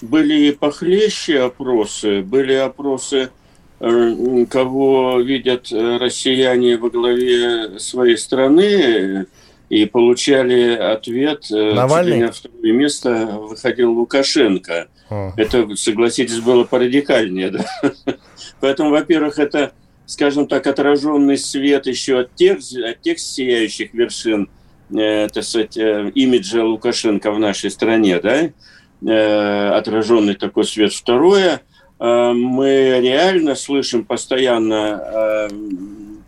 были 0.01 0.51
похлеще 0.51 1.39
опросы, 1.43 2.23
были 2.23 2.55
опросы, 2.55 3.29
э, 3.79 4.45
кого 4.49 5.21
видят 5.21 5.71
э, 5.71 5.97
россияне 5.97 6.75
во 6.75 6.89
главе 6.89 7.79
своей 7.79 8.17
страны, 8.17 9.27
и 9.69 9.85
получали 9.85 10.75
ответ. 10.75 11.45
Э, 11.51 11.73
Навальный? 11.73 12.19
На 12.19 12.31
второе 12.31 12.73
место 12.73 13.25
выходил 13.25 13.91
Лукашенко. 13.93 14.87
О. 15.09 15.33
Это, 15.37 15.75
согласитесь, 15.75 16.39
было 16.39 16.63
порадикальнее. 16.63 17.51
Да? 17.51 17.65
Поэтому, 18.59 18.91
во-первых, 18.91 19.39
это 19.39 19.73
скажем 20.05 20.47
так, 20.47 20.67
отраженный 20.67 21.37
свет 21.37 21.87
еще 21.87 22.21
от 22.21 22.35
тех, 22.35 22.57
от 22.57 23.01
тех 23.01 23.19
сияющих 23.19 23.93
вершин, 23.93 24.49
э, 24.95 25.27
так 25.33 25.43
сказать, 25.43 25.77
э, 25.77 26.11
имиджа 26.13 26.63
Лукашенко 26.63 27.31
в 27.31 27.39
нашей 27.39 27.71
стране, 27.71 28.19
да, 28.19 28.51
э, 29.05 29.69
отраженный 29.69 30.35
такой 30.35 30.65
свет. 30.65 30.93
Второе, 30.93 31.61
э, 31.99 32.31
мы 32.33 32.99
реально 33.01 33.55
слышим 33.55 34.03
постоянно, 34.03 35.01
э, 35.03 35.49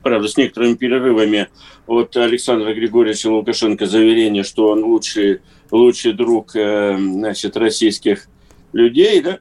правда, 0.05 0.27
с 0.27 0.37
некоторыми 0.37 0.75
перерывами 0.75 1.49
от 1.87 2.15
Александра 2.15 2.75
Григорьевича 2.75 3.27
Лукашенко 3.31 3.87
заверение, 3.87 4.43
что 4.43 4.67
он 4.67 4.83
лучший, 4.83 5.41
лучший 5.71 6.13
друг 6.13 6.55
э, 6.55 6.95
значит, 6.95 7.57
российских 7.57 8.27
людей, 8.71 9.19
да, 9.21 9.39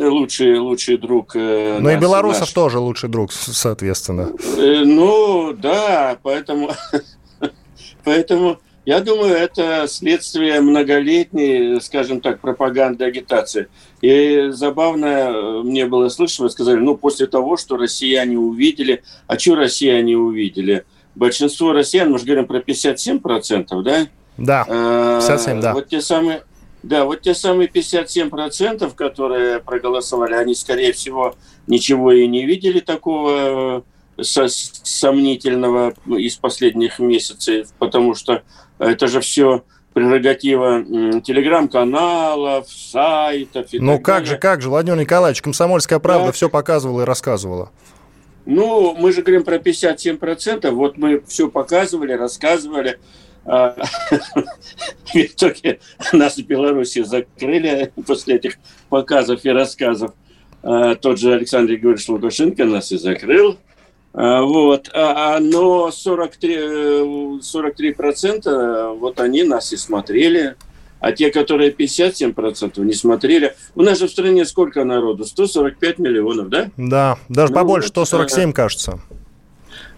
лучший, 0.00 0.58
лучший 0.58 0.96
друг. 0.96 1.36
Э, 1.36 1.78
ну 1.80 1.90
и 1.90 1.96
белорусов 1.96 2.40
наш. 2.40 2.52
тоже 2.52 2.80
лучший 2.80 3.08
друг, 3.08 3.30
соответственно. 3.32 4.32
Э, 4.56 4.82
ну, 4.84 5.52
да, 5.52 6.18
поэтому, 6.20 6.72
поэтому 8.04 8.58
я 8.90 8.98
думаю, 8.98 9.36
это 9.36 9.86
следствие 9.86 10.60
многолетней, 10.60 11.80
скажем 11.80 12.20
так, 12.20 12.40
пропаганды, 12.40 13.04
агитации. 13.04 13.68
И 14.00 14.48
забавно 14.50 15.62
мне 15.62 15.86
было 15.86 16.08
слышно, 16.08 16.46
вы 16.46 16.50
сказали, 16.50 16.80
ну, 16.80 16.96
после 16.96 17.28
того, 17.28 17.56
что 17.56 17.76
россияне 17.76 18.36
увидели, 18.36 19.04
а 19.28 19.38
что 19.38 19.54
россияне 19.54 20.16
увидели? 20.16 20.84
Большинство 21.14 21.72
россиян, 21.72 22.10
мы 22.10 22.18
же 22.18 22.24
говорим 22.24 22.46
про 22.46 22.58
57%, 22.58 23.82
да? 23.82 24.08
Да, 24.36 24.64
57, 24.64 25.58
а, 25.58 25.62
да. 25.62 25.72
Вот 25.72 25.86
те 25.86 26.00
самые, 26.00 26.42
да, 26.82 27.04
вот 27.04 27.20
те 27.20 27.32
самые 27.32 27.68
57%, 27.68 28.92
которые 28.96 29.60
проголосовали, 29.60 30.34
они, 30.34 30.56
скорее 30.56 30.92
всего, 30.92 31.36
ничего 31.68 32.10
и 32.10 32.26
не 32.26 32.44
видели 32.44 32.80
такого 32.80 33.84
э, 34.18 34.22
со 34.24 34.48
сомнительного 34.48 35.94
из 36.06 36.34
последних 36.34 36.98
месяцев, 36.98 37.68
потому 37.78 38.16
что 38.16 38.42
это 38.80 39.06
же 39.06 39.20
все 39.20 39.62
прерогатива 39.92 40.82
телеграм-каналов, 41.20 42.68
сайтов. 42.68 43.72
И 43.72 43.78
ну 43.78 43.98
как 43.98 44.18
далее. 44.18 44.26
же, 44.26 44.38
как 44.38 44.62
же, 44.62 44.70
Владимир 44.70 44.98
Николаевич, 44.98 45.42
комсомольская 45.42 45.98
правда 45.98 46.26
да. 46.26 46.32
все 46.32 46.48
показывала 46.48 47.02
и 47.02 47.04
рассказывала. 47.04 47.70
Ну, 48.46 48.94
мы 48.96 49.12
же 49.12 49.22
говорим 49.22 49.44
про 49.44 49.56
57%, 49.56 50.70
вот 50.70 50.96
мы 50.96 51.22
все 51.26 51.48
показывали, 51.48 52.12
рассказывали, 52.14 52.98
а, 53.44 53.76
в 55.12 55.14
итоге 55.14 55.80
нас 56.12 56.36
в 56.36 56.46
Беларуси 56.46 57.02
закрыли 57.02 57.92
после 58.06 58.36
этих 58.36 58.54
показов 58.88 59.44
и 59.44 59.50
рассказов. 59.50 60.12
А, 60.62 60.94
тот 60.94 61.18
же 61.18 61.34
Александр 61.34 61.72
Григорьевич 61.72 62.08
Лукашенко 62.08 62.64
нас 62.64 62.92
и 62.92 62.98
закрыл. 62.98 63.58
А, 64.12 64.42
вот. 64.42 64.90
Но 64.94 65.90
43, 65.90 66.56
43% 67.38 68.98
вот 68.98 69.20
они 69.20 69.42
нас 69.44 69.72
и 69.72 69.76
смотрели. 69.76 70.56
А 71.00 71.12
те, 71.12 71.30
которые 71.30 71.70
57% 71.72 72.78
не 72.84 72.92
смотрели. 72.92 73.54
У 73.74 73.82
нас 73.82 73.98
же 73.98 74.06
в 74.06 74.10
стране 74.10 74.44
сколько 74.44 74.84
народу? 74.84 75.24
145 75.24 75.98
миллионов, 75.98 76.50
да? 76.50 76.70
Да, 76.76 77.18
даже 77.30 77.52
ну, 77.52 77.58
побольше, 77.58 77.88
147, 77.88 78.52
кажется. 78.52 79.00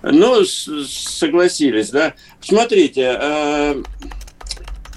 Ну, 0.02 0.44
согласились, 0.44 1.90
да. 1.90 2.14
Смотрите, 2.40 3.18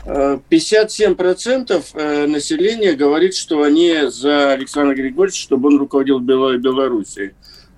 57% 0.06 1.72
э, 1.72 1.82
э, 1.94 2.28
населения 2.28 2.94
говорит, 2.94 3.36
что 3.36 3.64
они 3.64 4.08
за 4.08 4.54
Александра 4.54 4.94
Григорьевича, 4.94 5.42
чтобы 5.42 5.70
он 5.70 5.80
руководил 5.80 6.20
Белоруссией. 6.20 7.32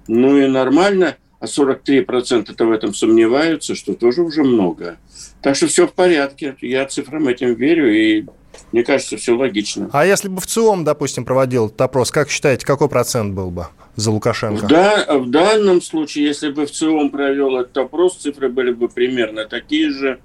Ну 0.08 0.38
и 0.38 0.48
нормально, 0.48 1.16
а 1.40 1.46
43% 1.46 2.52
это 2.52 2.66
в 2.66 2.72
этом 2.72 2.94
сомневаются, 2.94 3.76
что 3.76 3.94
тоже 3.94 4.22
уже 4.22 4.44
много. 4.44 4.98
Так 5.42 5.56
что 5.56 5.68
все 5.68 5.88
в 5.88 5.94
порядке. 5.94 6.56
Я 6.62 6.86
цифрам 6.86 7.28
этим 7.28 7.54
верю, 7.54 7.94
и 7.94 8.26
мне 8.72 8.84
кажется, 8.84 9.18
все 9.18 9.36
логично. 9.36 9.90
А 9.94 10.06
если 10.06 10.30
бы 10.30 10.42
в 10.42 10.48
ЦИОМ, 10.48 10.84
допустим, 10.84 11.26
проводил 11.26 11.68
этот 11.68 11.82
опрос, 11.82 12.12
как 12.12 12.30
считаете, 12.30 12.66
какой 12.66 12.90
процент 12.90 13.34
был 13.34 13.52
бы? 13.52 13.68
за 13.98 14.12
Лукашенко? 14.12 14.68
Да, 14.68 15.06
в 15.18 15.30
данном 15.30 15.82
случае, 15.82 16.26
если 16.26 16.50
бы 16.50 16.66
в 16.66 16.72
ЦИОМ 16.72 17.10
провел 17.10 17.58
этот 17.58 17.78
опрос, 17.78 18.16
цифры 18.16 18.48
были 18.48 18.72
бы 18.72 18.88
примерно 18.88 19.46
такие 19.46 19.90
же. 19.90 20.20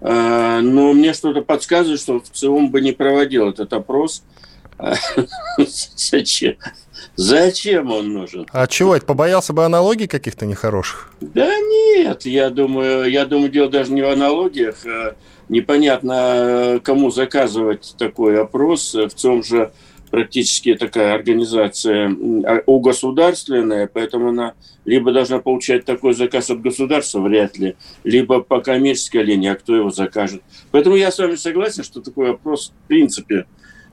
А, 0.00 0.60
но 0.60 0.92
мне 0.92 1.12
что-то 1.12 1.42
подсказывает, 1.42 2.00
что 2.00 2.20
в 2.20 2.30
ЦИОМ 2.30 2.70
бы 2.70 2.80
не 2.80 2.92
проводил 2.92 3.48
этот 3.48 3.72
опрос. 3.72 4.22
Зачем? 5.96 6.56
Зачем 7.16 7.90
он 7.90 8.12
нужен? 8.12 8.46
А 8.52 8.66
чего 8.66 8.94
это? 8.94 9.06
Побоялся 9.06 9.52
бы 9.52 9.64
аналогий 9.64 10.06
каких-то 10.06 10.46
нехороших? 10.46 11.12
Да 11.20 11.48
нет, 11.58 12.24
я 12.26 12.50
думаю, 12.50 13.10
я 13.10 13.26
думаю, 13.26 13.50
дело 13.50 13.68
даже 13.68 13.92
не 13.92 14.02
в 14.02 14.08
аналогиях. 14.08 14.86
А 14.86 15.16
непонятно, 15.48 16.80
кому 16.82 17.10
заказывать 17.10 17.94
такой 17.98 18.40
опрос. 18.40 18.94
В 18.94 19.10
том 19.10 19.42
же 19.42 19.72
практически 20.10 20.74
такая 20.74 21.14
организация 21.14 22.08
а, 22.46 22.62
угосударственная, 22.66 23.88
поэтому 23.92 24.28
она 24.28 24.54
либо 24.84 25.12
должна 25.12 25.38
получать 25.38 25.84
такой 25.84 26.14
заказ 26.14 26.50
от 26.50 26.60
государства, 26.62 27.20
вряд 27.20 27.58
ли, 27.58 27.76
либо 28.04 28.40
по 28.40 28.60
коммерческой 28.60 29.22
линии, 29.22 29.50
а 29.50 29.54
кто 29.54 29.76
его 29.76 29.90
закажет. 29.90 30.42
Поэтому 30.70 30.96
я 30.96 31.10
с 31.10 31.18
вами 31.18 31.34
согласен, 31.34 31.84
что 31.84 32.00
такой 32.00 32.30
вопрос 32.30 32.72
в 32.84 32.88
принципе 32.88 33.46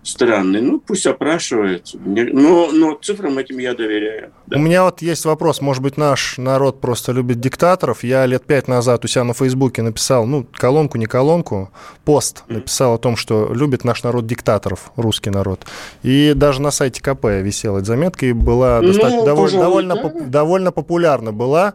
странный. 0.06 0.62
Ну, 0.62 0.80
пусть 0.80 1.08
опрашивает. 1.08 1.92
Но, 1.94 2.70
но 2.72 2.94
цифрам 3.02 3.38
этим 3.38 3.58
я 3.58 3.74
доверяю. 3.74 4.32
Да. 4.48 4.58
У 4.58 4.62
меня 4.62 4.84
вот 4.84 5.02
есть 5.02 5.26
вопрос. 5.26 5.62
Может 5.62 5.82
быть, 5.82 5.98
наш 5.98 6.38
народ 6.38 6.80
просто 6.80 7.12
любит 7.12 7.40
диктаторов. 7.40 8.04
Я 8.04 8.26
лет 8.26 8.46
пять 8.46 8.68
назад 8.68 9.04
у 9.04 9.08
себя 9.08 9.24
на 9.24 9.34
Фейсбуке 9.34 9.82
написал, 9.82 10.26
ну, 10.26 10.46
колонку, 10.54 10.98
не 10.98 11.08
колонку, 11.08 11.72
пост 12.06 12.44
написал 12.48 12.94
о 12.94 12.98
том, 12.98 13.16
что 13.18 13.52
любит 13.54 13.84
наш 13.84 14.04
народ 14.04 14.28
диктаторов, 14.28 14.92
русский 14.96 15.32
народ. 15.32 15.66
И 16.04 16.34
даже 16.36 16.62
на 16.62 16.72
сайте 16.72 17.02
КП 17.02 17.26
висела 17.26 17.80
эта 17.80 17.88
заметка, 17.88 18.28
и 18.28 18.34
была 18.34 18.82
ну, 18.82 18.88
достаточно, 18.90 19.26
довольно, 19.26 19.60
довольно, 19.60 19.96
да. 19.96 20.26
довольно 20.26 20.72
популярна 20.72 21.34
была. 21.34 21.74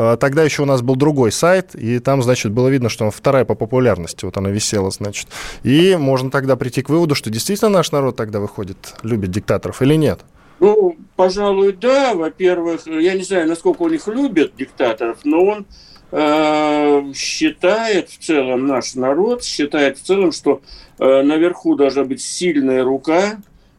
А, 0.00 0.16
тогда 0.16 0.44
еще 0.44 0.62
у 0.62 0.64
нас 0.64 0.80
был 0.80 0.94
другой 0.94 1.32
сайт, 1.32 1.74
и 1.74 1.98
там, 1.98 2.22
значит, 2.22 2.52
было 2.52 2.68
видно, 2.68 2.88
что 2.88 3.04
он 3.04 3.10
вторая 3.10 3.44
по 3.44 3.56
популярности, 3.56 4.24
вот 4.24 4.36
она 4.36 4.48
висела, 4.48 4.92
значит. 4.92 5.26
И 5.64 5.96
можно 5.96 6.30
тогда 6.30 6.54
прийти 6.54 6.82
к 6.82 6.88
выводу, 6.88 7.16
что 7.16 7.30
действительно 7.30 7.68
наш 7.68 7.90
народ 7.90 8.14
тогда 8.14 8.38
выходит, 8.38 8.94
любит 9.02 9.32
диктаторов 9.32 9.82
или 9.82 9.94
нет? 9.94 10.20
Ну, 10.60 10.96
пожалуй, 11.16 11.72
да. 11.72 12.14
Во-первых, 12.14 12.86
я 12.86 13.14
не 13.14 13.24
знаю, 13.24 13.48
насколько 13.48 13.82
у 13.82 13.88
них 13.88 14.06
любят 14.06 14.52
диктаторов, 14.56 15.18
но 15.24 15.44
он 15.44 15.66
э, 16.12 17.12
считает 17.12 18.10
в 18.10 18.18
целом, 18.18 18.68
наш 18.68 18.94
народ 18.94 19.42
считает 19.42 19.98
в 19.98 20.02
целом, 20.02 20.30
что 20.30 20.60
э, 21.00 21.22
наверху 21.22 21.74
должна 21.74 22.04
быть 22.04 22.20
сильная 22.20 22.84
рука, 22.84 23.38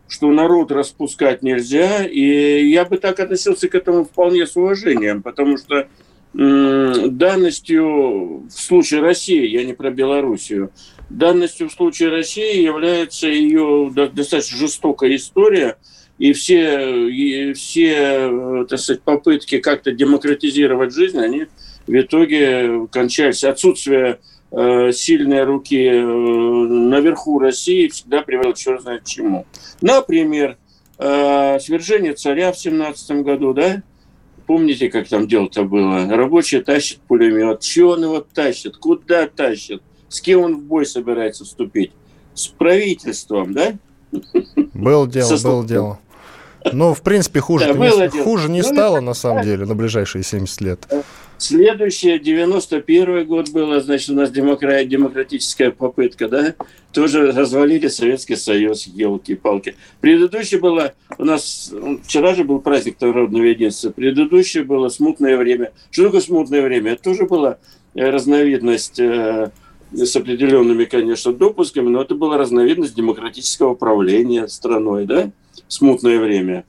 что 0.10 0.30
народ 0.32 0.74
распускать 0.74 1.44
нельзя. 1.44 2.04
И 2.04 2.68
я 2.68 2.84
бы 2.84 2.98
так 2.98 3.22
относился 3.22 3.70
к 3.70 3.76
этому 3.76 4.04
вполне 4.04 4.46
с 4.46 4.58
уважением, 4.58 5.22
потому 5.22 5.58
что 5.58 5.88
данностью 6.34 7.78
в 8.48 8.52
случае 8.52 9.02
России, 9.02 9.48
я 9.48 9.63
не 9.63 9.74
про 9.74 9.89
Белоруссию, 9.89 10.72
данностью 11.10 11.70
в 11.70 11.74
случае 11.74 12.10
России 12.10 12.62
является 12.62 13.28
ее 13.28 13.92
достаточно 13.94 14.58
жестокая 14.58 15.15
история, 15.15 15.78
и 16.20 16.34
все, 16.34 17.08
и 17.08 17.54
все 17.54 18.65
так 18.70 18.80
сказать, 18.80 19.02
попытки 19.02 19.60
как-то 19.60 19.92
демократизировать 19.92 20.94
жизнь, 20.94 21.18
они 21.18 21.48
в 21.88 22.00
итоге 22.00 22.88
кончались. 22.92 23.44
Отсутствие 23.44 24.20
э, 24.52 24.92
сильные 24.92 25.44
руки 25.44 25.84
э, 25.84 26.04
наверху 26.04 27.39
России 27.39 27.88
всегда 27.88 28.22
к 28.22 28.54
черт 28.56 28.82
знает 28.82 29.06
чему. 29.06 29.46
Например, 29.82 30.58
э, 30.98 31.60
свержение 31.60 32.13
царя 32.13 32.52
в 32.52 32.60
17 32.60 33.24
году, 33.24 33.54
да? 33.54 33.82
Помните, 34.50 34.90
как 34.90 35.08
там 35.08 35.28
дело-то 35.28 35.62
было? 35.62 36.08
Рабочие 36.08 36.64
тащат 36.64 36.98
пулемет. 37.02 37.60
Чего 37.60 37.92
он 37.92 38.04
его 38.06 38.20
тащит? 38.20 38.78
Куда 38.78 39.28
тащит? 39.28 39.84
С 40.08 40.22
кем 40.22 40.42
он 40.42 40.56
в 40.58 40.64
бой 40.64 40.88
собирается 40.88 41.46
вступить? 41.46 41.92
С 42.34 42.48
правительством, 42.48 43.54
да? 43.54 43.76
Было 44.74 45.08
дело, 45.08 45.38
было 45.44 45.64
дело. 45.64 46.00
Ну, 46.74 46.96
в 46.96 47.04
принципе, 47.04 47.42
хуже, 47.42 47.72
да, 47.72 47.74
не, 47.74 48.24
хуже 48.24 48.50
не 48.50 48.64
ну, 48.64 48.68
стало, 48.68 49.02
на 49.02 49.14
самом 49.14 49.44
деле, 49.44 49.68
на 49.68 49.76
ближайшие 49.76 50.24
70 50.24 50.62
лет. 50.62 50.94
Следующее, 51.39 52.19
91 52.19 53.25
год 53.25 53.49
было, 53.52 53.80
значит, 53.80 54.10
у 54.10 54.13
нас 54.13 54.30
демокра... 54.30 54.84
демократическая 54.84 55.71
попытка, 55.71 56.28
да? 56.28 56.54
Тоже 56.91 57.32
развалили 57.32 57.88
Советский 57.88 58.36
Союз, 58.36 58.86
елки-палки. 58.86 59.75
Предыдущее 60.02 60.60
было, 60.60 60.93
у 61.17 61.23
нас, 61.23 61.73
вчера 62.04 62.36
же 62.36 62.43
был 62.43 62.60
праздник 62.60 62.99
народного 62.99 63.43
единства, 63.43 63.89
предыдущее 63.89 64.65
было 64.65 64.89
смутное 64.89 65.38
время. 65.38 65.71
Что 65.91 66.08
такое 66.08 66.19
смутное 66.19 66.62
время? 66.62 66.91
Это 66.91 67.04
тоже 67.04 67.25
была 67.25 67.58
э, 67.95 68.10
разновидность 68.10 68.99
э, 68.99 69.52
с 69.93 70.15
определенными, 70.17 70.84
конечно, 70.84 71.32
допусками, 71.32 71.88
но 71.88 72.02
это 72.02 72.15
была 72.15 72.38
разновидность 72.38 72.95
демократического 72.95 73.75
правления 73.75 74.49
страной, 74.49 75.06
да? 75.06 75.32
Смутное 75.69 76.19
время. 76.19 76.65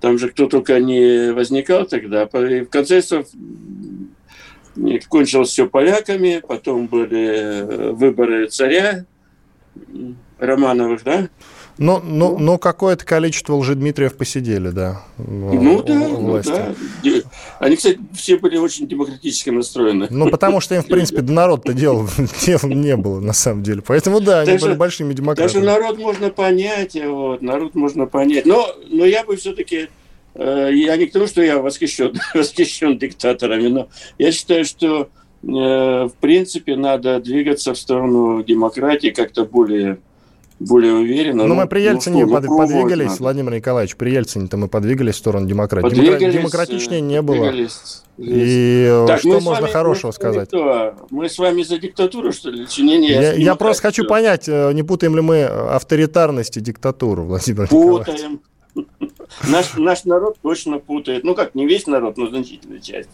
Там 0.00 0.18
же 0.18 0.28
кто 0.28 0.46
только 0.46 0.78
не 0.78 1.32
возникал 1.32 1.86
тогда. 1.86 2.26
В 2.26 2.64
конце 2.66 3.02
концов, 3.02 3.26
кончилось 5.08 5.50
все 5.50 5.68
поляками, 5.68 6.42
потом 6.46 6.86
были 6.86 7.26
э, 7.26 7.92
выборы 7.92 8.46
царя 8.46 9.04
Романовых, 10.38 11.02
да? 11.02 11.28
Ну, 11.78 12.00
ну, 12.02 12.38
ну 12.38 12.58
какое-то 12.58 13.04
количество 13.04 13.54
лжедмитриев 13.54 14.16
посидели, 14.16 14.70
да. 14.70 15.02
Ну 15.16 15.82
да, 15.82 15.94
ну 15.94 16.42
да. 16.42 16.74
Они, 17.60 17.76
кстати, 17.76 17.98
все 18.14 18.36
были 18.36 18.56
очень 18.56 18.86
демократически 18.86 19.50
настроены. 19.50 20.08
Ну, 20.10 20.30
потому 20.30 20.60
что 20.60 20.74
им, 20.74 20.82
в 20.82 20.86
принципе, 20.88 21.22
до 21.22 21.32
народ-то 21.32 21.72
дел, 21.72 22.08
дел 22.46 22.60
не 22.64 22.96
было, 22.96 23.20
на 23.20 23.32
самом 23.32 23.62
деле. 23.62 23.82
Поэтому, 23.86 24.20
да, 24.20 24.40
они 24.40 24.58
были 24.58 24.74
большими 24.74 25.14
демократами. 25.14 25.46
Даже 25.46 25.64
народ 25.64 25.98
можно 25.98 26.30
понять, 26.30 26.96
вот, 26.96 27.42
народ 27.42 27.74
можно 27.74 28.06
понять. 28.06 28.44
Но, 28.44 28.74
но 28.88 29.04
я 29.04 29.24
бы 29.24 29.36
все-таки 29.36 29.88
Э, 30.38 30.70
я 30.72 30.96
не 30.96 31.06
к 31.06 31.12
тому, 31.12 31.26
что 31.26 31.42
я 31.42 31.58
восхищен, 31.58 32.14
восхищен 32.34 32.96
диктаторами, 32.96 33.66
но 33.68 33.88
я 34.18 34.30
считаю, 34.32 34.64
что 34.64 35.02
э, 35.02 35.46
в 35.46 36.12
принципе 36.20 36.76
надо 36.76 37.20
двигаться 37.20 37.74
в 37.74 37.78
сторону 37.78 38.42
демократии 38.44 39.08
как-то 39.08 39.44
более 39.44 39.98
более 40.60 40.94
уверенно. 40.94 41.44
Но 41.44 41.48
ну, 41.48 41.54
мы 41.54 41.66
при 41.66 41.80
Ельцине 41.80 42.26
ну, 42.26 42.32
под, 42.32 42.44
ну, 42.44 42.58
подвигались, 42.58 43.10
надо. 43.10 43.22
Владимир 43.22 43.54
Николаевич, 43.54 43.96
при 43.96 44.10
Ельцине-то 44.10 44.56
мы 44.56 44.68
подвигались 44.68 45.14
в 45.14 45.18
сторону 45.18 45.46
демократии. 45.46 45.94
Демокра... 45.94 46.30
Демократичнее 46.30 47.00
не 47.00 47.22
было. 47.22 47.52
И 48.18 49.04
так, 49.06 49.20
что 49.20 49.40
можно 49.40 49.62
вами, 49.62 49.72
хорошего 49.72 50.08
мы 50.08 50.12
сказать? 50.12 50.48
Кто? 50.48 50.94
Мы 51.10 51.28
с 51.28 51.38
вами 51.38 51.62
за 51.62 51.78
диктатуру, 51.78 52.32
что 52.32 52.50
ли? 52.50 52.66
Не, 52.78 52.98
не, 52.98 53.10
я, 53.10 53.32
я 53.34 53.54
просто 53.54 53.82
хочу 53.82 54.04
понять, 54.04 54.48
э, 54.48 54.72
не 54.72 54.82
путаем 54.82 55.14
ли 55.14 55.22
мы 55.22 55.44
авторитарность 55.44 56.56
и 56.56 56.60
диктатуру, 56.60 57.22
Владимир 57.22 57.68
Путаем. 57.68 58.40
Николаевич? 58.74 59.18
Наш, 59.48 59.74
наш 59.76 60.04
народ 60.04 60.38
точно 60.42 60.78
путает. 60.78 61.22
Ну, 61.24 61.34
как, 61.34 61.54
не 61.54 61.66
весь 61.66 61.86
народ, 61.86 62.16
но 62.16 62.28
значительная 62.28 62.80
часть. 62.80 63.10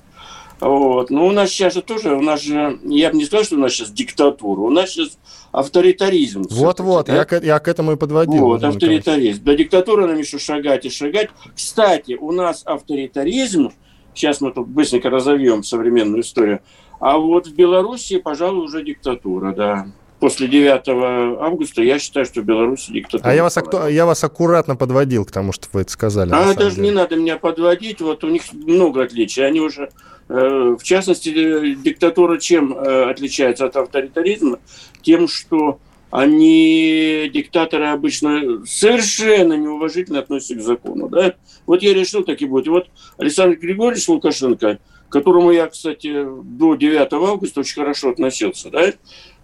Вот. 0.65 1.11
Но 1.11 1.27
у 1.27 1.31
нас 1.31 1.51
сейчас 1.51 1.75
же 1.75 1.83
тоже, 1.83 2.15
у 2.15 2.23
нас 2.23 2.41
же, 2.41 2.79
я 2.85 3.11
бы 3.11 3.19
не 3.19 3.27
сказал, 3.27 3.45
что 3.45 3.57
у 3.57 3.59
нас 3.59 3.73
сейчас 3.73 3.91
диктатура, 3.91 4.61
у 4.61 4.71
нас 4.71 4.91
сейчас 4.91 5.19
авторитаризм. 5.53 6.45
Вот-вот, 6.51 7.07
да? 7.07 7.27
я, 7.31 7.39
я 7.39 7.59
к 7.59 7.69
этому 7.69 7.93
и 7.93 7.97
подводил. 7.97 8.45
Вот, 8.45 8.65
авторитаризм. 8.65 9.45
До 9.45 9.55
диктатуры 9.55 10.07
нам 10.07 10.17
еще 10.17 10.39
шагать 10.39 10.87
и 10.87 10.91
шагать. 10.91 11.29
Кстати, 11.55 12.15
у 12.15 12.33
нас 12.33 12.63
авторитаризм, 12.65 13.73
сейчас 14.15 14.41
мы 14.41 14.53
тут 14.53 14.67
быстренько 14.69 15.11
разовьем 15.11 15.63
современную 15.63 16.23
историю, 16.23 16.61
а 16.99 17.19
вот 17.19 17.47
в 17.47 17.55
Беларуси, 17.55 18.17
пожалуй, 18.19 18.65
уже 18.65 18.83
диктатура, 18.83 19.53
да 19.53 19.87
после 20.25 20.49
9 20.49 21.39
августа, 21.39 21.83
я 21.83 21.99
считаю, 21.99 22.25
что 22.25 22.41
в 22.41 22.45
Беларуси 22.45 22.91
диктатура. 22.91 23.31
А 23.31 23.35
я 23.35 23.43
вас, 23.43 23.59
акту... 23.59 23.87
я 23.89 24.07
вас 24.07 24.25
аккуратно 24.25 24.75
подводил 24.75 25.27
к 25.27 25.31
тому, 25.31 25.53
что 25.53 25.69
вы 25.75 25.83
это 25.83 25.93
сказали. 25.93 26.31
А 26.33 26.55
даже 26.55 26.77
деле. 26.77 26.89
не 26.89 26.95
надо 26.95 27.17
меня 27.17 27.37
подводить, 27.37 28.01
вот 28.01 28.25
у 28.25 28.29
них 28.29 28.51
много 28.53 29.03
отличий. 29.03 29.47
Они 29.47 29.61
уже, 29.61 29.91
в 30.29 30.83
частности, 30.83 31.29
э, 31.29 31.75
диктатура 31.75 32.39
чем 32.39 32.73
э, 32.73 33.11
отличается 33.11 33.67
от 33.67 33.77
авторитаризма? 33.77 34.59
Тем, 35.03 35.29
что 35.29 35.81
они, 36.11 37.31
диктаторы, 37.33 37.87
обычно 37.87 38.65
совершенно 38.65 39.55
неуважительно 39.55 40.21
относятся 40.21 40.55
к 40.55 40.61
закону. 40.61 41.09
Да? 41.09 41.35
Вот 41.67 41.83
я 41.83 41.93
решил, 41.93 42.25
так 42.25 42.41
и 42.41 42.47
будет. 42.47 42.67
И 42.67 42.71
вот 42.71 42.87
Александр 43.19 43.59
Григорьевич 43.59 44.09
Лукашенко, 44.09 44.79
к 45.09 45.13
которому 45.13 45.51
я, 45.51 45.67
кстати, 45.67 46.27
до 46.43 46.75
9 46.77 47.13
августа 47.13 47.61
очень 47.61 47.75
хорошо 47.75 48.11
относился, 48.11 48.71
да, 48.71 48.93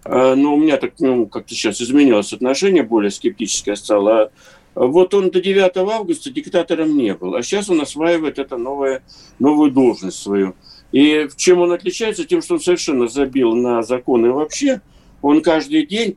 но 0.03 0.55
у 0.55 0.57
меня 0.57 0.77
так, 0.77 0.93
ну, 0.99 1.27
как-то 1.27 1.53
сейчас 1.53 1.81
изменилось 1.81 2.33
отношение, 2.33 2.83
более 2.83 3.11
скептическое 3.11 3.75
стало. 3.75 4.31
А 4.73 4.85
вот 4.85 5.13
он 5.13 5.29
до 5.29 5.41
9 5.41 5.77
августа 5.77 6.31
диктатором 6.31 6.97
не 6.97 7.13
был, 7.13 7.35
а 7.35 7.43
сейчас 7.43 7.69
он 7.69 7.81
осваивает 7.81 8.39
это 8.39 8.57
новое, 8.57 9.03
новую 9.39 9.71
должность 9.71 10.21
свою. 10.21 10.55
И 10.91 11.27
в 11.27 11.35
чем 11.35 11.59
он 11.59 11.71
отличается? 11.71 12.25
Тем, 12.25 12.41
что 12.41 12.55
он 12.55 12.59
совершенно 12.59 13.07
забил 13.07 13.55
на 13.55 13.81
законы 13.81 14.31
вообще. 14.31 14.81
Он 15.21 15.41
каждый 15.41 15.85
день, 15.85 16.15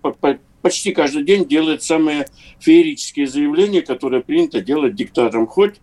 почти 0.63 0.93
каждый 0.93 1.25
день 1.25 1.47
делает 1.47 1.83
самые 1.83 2.27
феерические 2.59 3.27
заявления, 3.27 3.83
которые 3.83 4.23
принято 4.23 4.61
делать 4.61 4.95
диктатором. 4.95 5.47
Хоть 5.47 5.77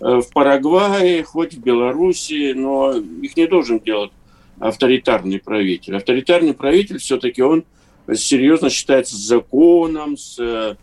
э, 0.00 0.20
в 0.20 0.32
Парагвае, 0.32 1.24
хоть 1.24 1.54
в 1.54 1.60
Белоруссии, 1.60 2.52
но 2.52 2.92
их 2.92 3.36
не 3.36 3.46
должен 3.46 3.80
делать 3.80 4.12
авторитарный 4.58 5.38
правитель. 5.38 5.96
Авторитарный 5.96 6.54
правитель 6.54 6.98
все-таки 6.98 7.42
он 7.42 7.64
серьезно 8.14 8.70
считается 8.70 9.16
законом, 9.16 10.16
с, 10.16 10.76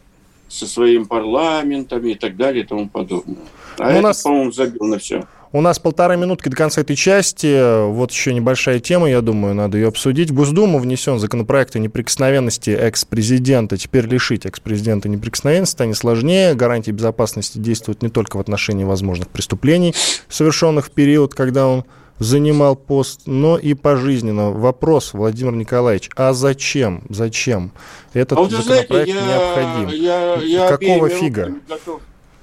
со 0.47 0.67
своим 0.67 1.05
парламентом 1.05 2.05
и 2.05 2.15
так 2.15 2.35
далее 2.35 2.63
и 2.63 2.67
тому 2.67 2.89
подобное. 2.89 3.37
А 3.77 3.85
ну, 3.85 3.89
это, 3.89 4.01
нас... 4.01 4.21
по-моему, 4.21 4.51
забил 4.51 4.85
на 4.85 4.99
все. 4.99 5.25
У 5.55 5.61
нас 5.61 5.77
полторы 5.77 6.17
минутки 6.17 6.49
до 6.49 6.55
конца 6.55 6.81
этой 6.81 6.95
части. 6.95 7.85
Вот 7.87 8.11
еще 8.11 8.33
небольшая 8.33 8.79
тема, 8.79 9.07
я 9.07 9.21
думаю, 9.21 9.53
надо 9.53 9.77
ее 9.77 9.89
обсудить. 9.89 10.31
В 10.31 10.33
Госдуму 10.33 10.79
внесен 10.79 11.19
законопроект 11.19 11.75
о 11.75 11.79
неприкосновенности 11.79 12.71
экс-президента. 12.71 13.77
Теперь 13.77 14.07
лишить 14.07 14.47
экс-президента 14.47 15.09
неприкосновенности 15.09 15.73
станет 15.73 15.95
сложнее. 15.95 16.55
Гарантии 16.55 16.89
безопасности 16.89 17.59
действуют 17.59 18.01
не 18.01 18.09
только 18.09 18.37
в 18.37 18.39
отношении 18.39 18.83
возможных 18.83 19.29
преступлений, 19.29 19.93
совершенных 20.27 20.87
в 20.87 20.89
период, 20.89 21.35
когда 21.35 21.67
он 21.67 21.83
занимал 22.17 22.75
пост, 22.75 23.21
но 23.27 23.59
и 23.59 23.75
пожизненно. 23.75 24.49
Вопрос, 24.49 25.13
Владимир 25.13 25.53
Николаевич, 25.53 26.09
а 26.15 26.33
зачем? 26.33 27.03
Зачем? 27.09 27.73
Этот 28.15 28.39
а 28.39 28.49
законопроект 28.49 28.89
знаете, 28.91 29.13
я, 29.13 29.27
необходим. 29.27 30.01
Я, 30.01 30.35
я 30.37 30.67
Какого 30.67 31.09
фига? 31.09 31.53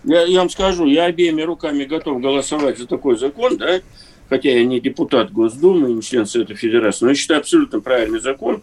Я, 0.05 0.23
я 0.23 0.39
вам 0.41 0.51
скажу, 0.51 0.87
я 0.87 1.05
обеими 1.05 1.43
руками 1.43 1.85
готов 1.85 2.21
голосовать 2.21 2.79
за 2.79 2.87
такой 2.87 3.19
закон, 3.19 3.57
да, 3.59 3.81
хотя 4.29 4.51
я 4.51 4.65
не 4.65 4.81
депутат 4.81 5.33
Госдумы, 5.33 5.93
не 5.93 6.03
член 6.03 6.27
Совета 6.27 6.55
Федерации, 6.55 7.05
но 7.05 7.11
я 7.11 7.15
считаю 7.15 7.41
абсолютно 7.41 7.81
правильный 7.81 8.21
закон, 8.21 8.63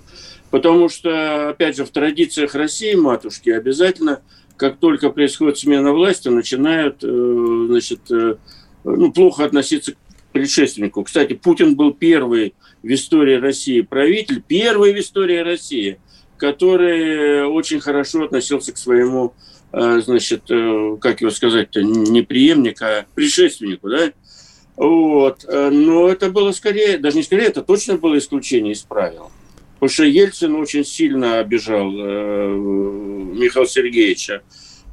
потому 0.50 0.90
что, 0.90 1.50
опять 1.50 1.78
же, 1.78 1.86
в 1.86 1.90
традициях 1.90 2.56
России, 2.56 2.96
матушки, 2.96 3.50
обязательно, 3.50 4.22
как 4.56 4.78
только 4.78 5.12
происходит 5.12 5.60
смена 5.60 5.94
власти, 5.94 6.30
начинают, 6.30 7.04
э, 7.04 7.66
значит, 7.70 8.00
э, 8.10 8.36
ну, 8.84 9.12
плохо 9.12 9.46
относиться 9.46 9.94
к 9.94 9.98
предшественнику. 10.32 11.04
Кстати, 11.04 11.34
Путин 11.34 11.76
был 11.76 11.94
первый 11.94 12.56
в 12.82 12.88
истории 12.88 13.36
России 13.36 13.82
правитель, 13.82 14.42
первый 14.42 14.94
в 14.94 15.00
истории 15.00 15.38
России, 15.38 16.00
который 16.38 17.46
очень 17.46 17.80
хорошо 17.80 18.24
относился 18.24 18.72
к 18.72 18.78
своему, 18.78 19.34
значит, 19.72 20.44
э, 20.50 20.98
как 21.02 21.22
его 21.22 21.32
сказать-то, 21.32 21.82
не 21.82 22.22
преемнику, 22.22 22.86
а 22.86 23.06
предшественнику, 23.16 23.90
да? 23.90 24.12
Вот. 24.76 25.46
Э, 25.48 25.70
но 25.70 26.10
это 26.10 26.30
было 26.30 26.52
скорее, 26.52 26.98
даже 26.98 27.18
не 27.18 27.24
скорее, 27.24 27.48
это 27.48 27.62
точно 27.62 27.98
было 27.98 28.18
исключение 28.18 28.74
из 28.74 28.82
правил. 28.82 29.32
Потому 29.76 29.90
что 29.90 30.06
Ельцин 30.06 30.56
очень 30.56 30.84
сильно 30.84 31.40
обижал 31.40 31.92
Михаила 31.92 33.68
Сергеевича. 33.68 34.42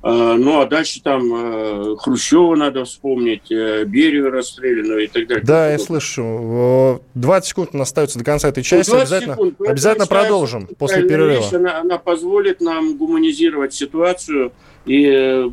А, 0.07 0.37
ну, 0.37 0.61
а 0.61 0.67
дальше 0.67 1.01
там 1.03 1.33
э, 1.35 1.97
Хрущева 1.97 2.55
надо 2.57 2.85
вспомнить, 2.85 3.51
э, 3.51 3.85
Берию 3.87 4.31
расстрелянную 4.31 5.05
и 5.05 5.07
так 5.07 5.27
далее. 5.27 5.45
Да, 5.47 5.71
я 5.71 5.79
слышу. 5.79 7.01
20 7.15 7.49
секунд 7.49 7.71
у 7.73 7.79
нас 7.79 7.89
остается 7.89 8.19
до 8.19 8.25
конца 8.25 8.49
этой 8.49 8.59
ну, 8.59 8.65
части. 8.65 8.91
Ну, 8.91 8.99
обязательно 8.99 9.33
секунд. 9.33 9.55
обязательно 9.67 10.07
продолжим 10.07 10.67
после 10.79 11.05
перерыва. 11.05 11.41
Вещь, 11.41 11.55
она, 11.55 11.81
она 11.81 11.97
позволит 11.97 12.61
нам 12.61 12.99
гуманизировать 12.99 13.73
ситуацию 13.73 14.53
и 14.85 15.07
э, 15.07 15.49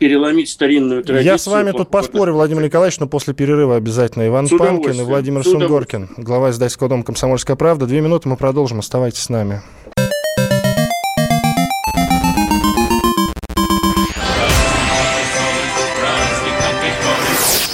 переломить 0.00 0.48
старинную 0.48 1.04
традицию. 1.04 1.32
Я 1.32 1.38
с 1.38 1.46
вами 1.46 1.70
тут 1.70 1.88
поспорю, 1.88 2.32
Владимир 2.32 2.64
Николаевич, 2.64 2.98
но 2.98 3.06
после 3.06 3.34
перерыва 3.34 3.76
обязательно 3.76 4.26
Иван 4.26 4.48
Панкин 4.48 5.00
и 5.00 5.04
Владимир 5.04 5.44
Сунгоркин, 5.44 6.08
глава 6.16 6.50
издательского 6.50 6.88
дома 6.88 7.04
«Комсомольская 7.04 7.54
правда». 7.54 7.86
Две 7.86 8.00
минуты 8.00 8.28
мы 8.28 8.36
продолжим. 8.36 8.80
Оставайтесь 8.80 9.22
с 9.22 9.28
нами. 9.28 9.62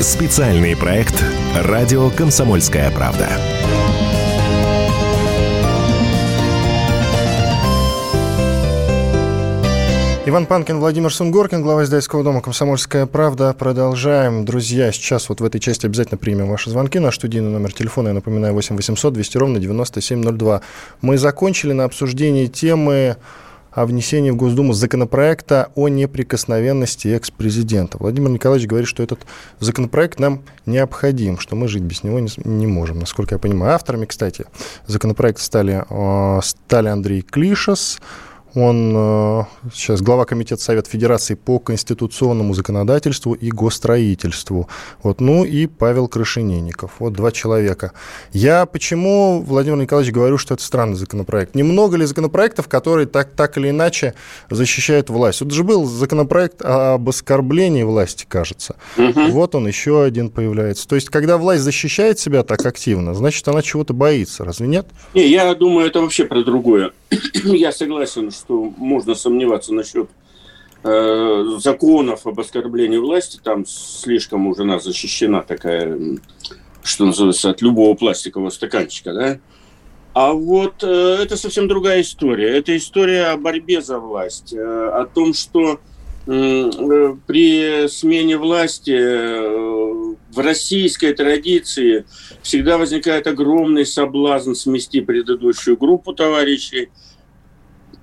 Специальный 0.00 0.74
проект 0.74 1.22
«Радио 1.54 2.08
Комсомольская 2.08 2.90
правда». 2.90 3.28
Иван 10.24 10.46
Панкин, 10.46 10.78
Владимир 10.78 11.12
Сунгоркин, 11.12 11.60
глава 11.60 11.84
издательского 11.84 12.24
дома 12.24 12.40
«Комсомольская 12.40 13.04
правда». 13.04 13.52
Продолжаем. 13.52 14.46
Друзья, 14.46 14.90
сейчас 14.90 15.28
вот 15.28 15.42
в 15.42 15.44
этой 15.44 15.60
части 15.60 15.84
обязательно 15.84 16.16
примем 16.16 16.48
ваши 16.48 16.70
звонки. 16.70 16.98
Наш 16.98 17.16
студийный 17.16 17.50
номер 17.50 17.74
телефона, 17.74 18.08
я 18.08 18.14
напоминаю, 18.14 18.54
8 18.54 18.76
800 18.76 19.12
200 19.12 19.36
ровно 19.36 19.58
9702. 19.58 20.62
Мы 21.02 21.18
закончили 21.18 21.72
на 21.72 21.84
обсуждении 21.84 22.46
темы 22.46 23.18
о 23.72 23.86
внесении 23.86 24.30
в 24.30 24.36
Госдуму 24.36 24.72
законопроекта 24.72 25.70
о 25.74 25.88
неприкосновенности 25.88 27.08
экс-президента. 27.08 27.98
Владимир 27.98 28.30
Николаевич 28.30 28.68
говорит, 28.68 28.88
что 28.88 29.02
этот 29.02 29.20
законопроект 29.60 30.18
нам 30.18 30.42
необходим, 30.66 31.38
что 31.38 31.56
мы 31.56 31.68
жить 31.68 31.82
без 31.82 32.02
него 32.02 32.18
не, 32.18 32.30
не 32.44 32.66
можем, 32.66 32.98
насколько 32.98 33.34
я 33.34 33.38
понимаю. 33.38 33.74
Авторами, 33.74 34.06
кстати, 34.06 34.46
законопроекта 34.86 35.42
стали, 35.42 35.84
э, 35.88 36.40
стали 36.42 36.88
Андрей 36.88 37.22
Клишес, 37.22 38.00
он 38.54 38.94
э, 38.96 39.42
сейчас 39.72 40.02
глава 40.02 40.24
комитета 40.24 40.62
Совета 40.62 40.90
Федерации 40.90 41.34
по 41.34 41.58
конституционному 41.58 42.54
законодательству 42.54 43.34
и 43.34 43.50
госстроительству. 43.50 44.68
Вот, 45.02 45.20
ну 45.20 45.44
и 45.44 45.66
Павел 45.66 46.08
Крашенинников. 46.08 46.92
Вот 46.98 47.12
два 47.12 47.32
человека. 47.32 47.92
Я 48.32 48.66
почему, 48.66 49.42
Владимир 49.42 49.78
Николаевич, 49.78 50.12
говорю, 50.12 50.38
что 50.38 50.54
это 50.54 50.62
странный 50.62 50.96
законопроект? 50.96 51.54
Немного 51.54 51.96
ли 51.96 52.04
законопроектов, 52.04 52.68
которые 52.68 53.06
так, 53.06 53.32
так 53.32 53.56
или 53.58 53.70
иначе 53.70 54.14
защищают 54.50 55.10
власть? 55.10 55.40
Вот 55.40 55.52
же 55.52 55.64
был 55.64 55.84
законопроект 55.84 56.62
об 56.62 57.08
оскорблении 57.08 57.82
власти, 57.82 58.26
кажется. 58.28 58.76
Угу. 58.96 59.30
Вот 59.30 59.54
он 59.54 59.66
еще 59.66 60.02
один 60.02 60.30
появляется. 60.30 60.88
То 60.88 60.96
есть, 60.96 61.08
когда 61.08 61.38
власть 61.38 61.62
защищает 61.62 62.18
себя 62.18 62.42
так 62.42 62.64
активно, 62.66 63.14
значит, 63.14 63.46
она 63.48 63.62
чего-то 63.62 63.94
боится. 63.94 64.44
Разве 64.44 64.66
нет? 64.66 64.86
Не, 65.14 65.28
я 65.28 65.54
думаю, 65.54 65.86
это 65.86 66.00
вообще 66.00 66.24
про 66.24 66.42
другое. 66.42 66.92
я 67.44 67.72
согласен, 67.72 68.30
что 68.30 68.39
можно 68.48 69.14
сомневаться 69.14 69.74
насчет 69.74 70.08
э, 70.82 71.44
законов 71.58 72.26
об 72.26 72.40
оскорблении 72.40 72.98
власти. 72.98 73.40
Там 73.42 73.66
слишком 73.66 74.46
уже 74.46 74.64
нас 74.64 74.84
защищена 74.84 75.42
такая, 75.42 75.98
что 76.82 77.06
называется, 77.06 77.50
от 77.50 77.62
любого 77.62 77.94
пластикового 77.94 78.50
стаканчика, 78.50 79.12
да? 79.12 79.38
А 80.12 80.32
вот 80.32 80.82
э, 80.82 81.18
это 81.22 81.36
совсем 81.36 81.68
другая 81.68 82.00
история. 82.00 82.56
Это 82.56 82.76
история 82.76 83.26
о 83.26 83.36
борьбе 83.36 83.80
за 83.80 83.98
власть, 83.98 84.52
э, 84.52 84.58
о 84.58 85.06
том, 85.06 85.34
что 85.34 85.80
при 86.26 87.88
смене 87.88 88.36
власти 88.36 88.92
в 88.92 90.38
российской 90.38 91.14
традиции 91.14 92.04
всегда 92.42 92.76
возникает 92.76 93.26
огромный 93.26 93.86
соблазн 93.86 94.52
смести 94.52 95.00
предыдущую 95.00 95.78
группу 95.78 96.12
товарищей– 96.12 96.90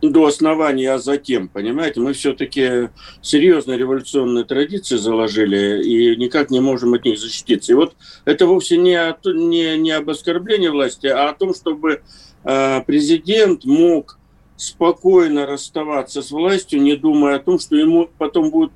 до 0.01 0.25
основания, 0.27 0.91
а 0.91 0.99
затем, 0.99 1.47
понимаете, 1.47 1.99
мы 1.99 2.13
все-таки 2.13 2.89
серьезные 3.21 3.77
революционные 3.77 4.45
традиции 4.45 4.97
заложили 4.97 5.83
и 5.83 6.15
никак 6.15 6.51
не 6.51 6.59
можем 6.59 6.93
от 6.93 7.05
них 7.05 7.17
защититься. 7.17 7.71
И 7.71 7.75
вот 7.75 7.95
это 8.25 8.45
вовсе 8.45 8.77
не, 8.77 8.95
о, 8.95 9.17
не, 9.25 9.77
не 9.77 9.91
об 9.91 10.09
оскорблении 10.09 10.67
власти, 10.67 11.07
а 11.07 11.29
о 11.29 11.33
том, 11.33 11.55
чтобы 11.55 12.03
э, 12.43 12.81
президент 12.85 13.65
мог 13.65 14.19
спокойно 14.55 15.45
расставаться 15.45 16.21
с 16.21 16.31
властью, 16.31 16.81
не 16.81 16.95
думая 16.95 17.37
о 17.37 17.39
том, 17.39 17.59
что 17.59 17.75
ему 17.75 18.09
потом 18.17 18.51
будет, 18.51 18.71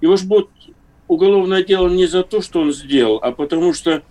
его 0.00 0.16
же 0.16 0.26
будет 0.26 0.48
уголовное 1.08 1.62
дело 1.62 1.88
не 1.88 2.06
за 2.06 2.22
то, 2.22 2.42
что 2.42 2.60
он 2.60 2.72
сделал, 2.72 3.18
а 3.22 3.32
потому 3.32 3.72
что 3.72 4.02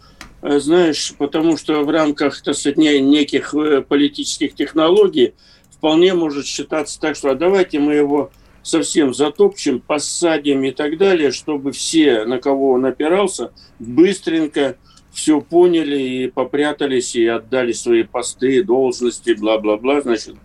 э, 0.41 0.59
знаешь, 0.59 1.13
потому 1.17 1.57
что 1.57 1.83
в 1.83 1.89
рамках, 1.89 2.41
так 2.41 2.55
сказать, 2.55 2.77
неких 2.77 3.53
э, 3.53 3.81
политических 3.81 4.55
технологий 4.55 5.33
вполне 5.77 6.13
может 6.13 6.45
считаться 6.45 6.99
так, 6.99 7.15
что 7.15 7.29
а 7.31 7.35
давайте 7.35 7.79
мы 7.79 7.93
его 7.93 8.31
совсем 8.63 9.13
затопчем, 9.13 9.79
посадим 9.79 10.63
и 10.63 10.71
так 10.71 10.97
далее, 10.97 11.31
чтобы 11.31 11.71
все, 11.71 12.25
на 12.25 12.39
кого 12.39 12.71
он 12.71 12.85
опирался, 12.85 13.51
быстренько 13.79 14.77
все 15.11 15.39
поняли 15.39 16.01
и 16.01 16.27
попрятались 16.27 17.15
и 17.15 17.25
отдали 17.25 17.71
свои 17.71 18.03
посты, 18.03 18.63
должности, 18.63 19.31
бла-бла-бла, 19.31 20.01
значит, 20.01 20.35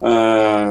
э, 0.00 0.66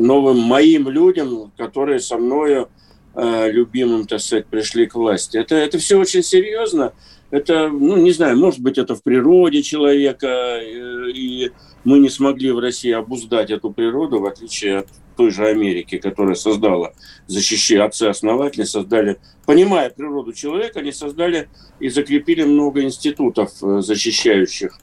новым 0.00 0.38
моим 0.40 0.88
людям, 0.88 1.50
которые 1.56 2.00
со 2.00 2.18
мною 2.18 2.68
э, 3.14 3.50
любимым, 3.50 4.06
так 4.06 4.20
сказать, 4.20 4.46
пришли 4.46 4.86
к 4.86 4.94
власти. 4.94 5.38
Это, 5.38 5.54
это 5.54 5.78
все 5.78 5.98
очень 5.98 6.22
серьезно. 6.22 6.92
Это, 7.30 7.68
ну, 7.68 7.96
не 7.96 8.10
знаю, 8.10 8.38
может 8.38 8.60
быть, 8.60 8.78
это 8.78 8.94
в 8.94 9.02
природе 9.02 9.62
человека, 9.62 10.26
э, 10.26 11.10
и 11.14 11.50
мы 11.84 11.98
не 11.98 12.10
смогли 12.10 12.50
в 12.52 12.58
России 12.58 12.92
обуздать 12.92 13.50
эту 13.50 13.70
природу, 13.70 14.20
в 14.20 14.26
отличие 14.26 14.78
от 14.78 14.88
той 15.16 15.30
же 15.30 15.46
Америки, 15.46 15.98
которая 15.98 16.34
создала, 16.34 16.92
защищая 17.26 17.84
отцы-основатели, 17.84 18.64
создали, 18.64 19.18
понимая 19.46 19.90
природу 19.90 20.32
человека, 20.32 20.80
они 20.80 20.92
создали 20.92 21.48
и 21.80 21.88
закрепили 21.88 22.44
много 22.44 22.82
институтов, 22.82 23.52
э, 23.62 23.80
защищающих, 23.80 24.78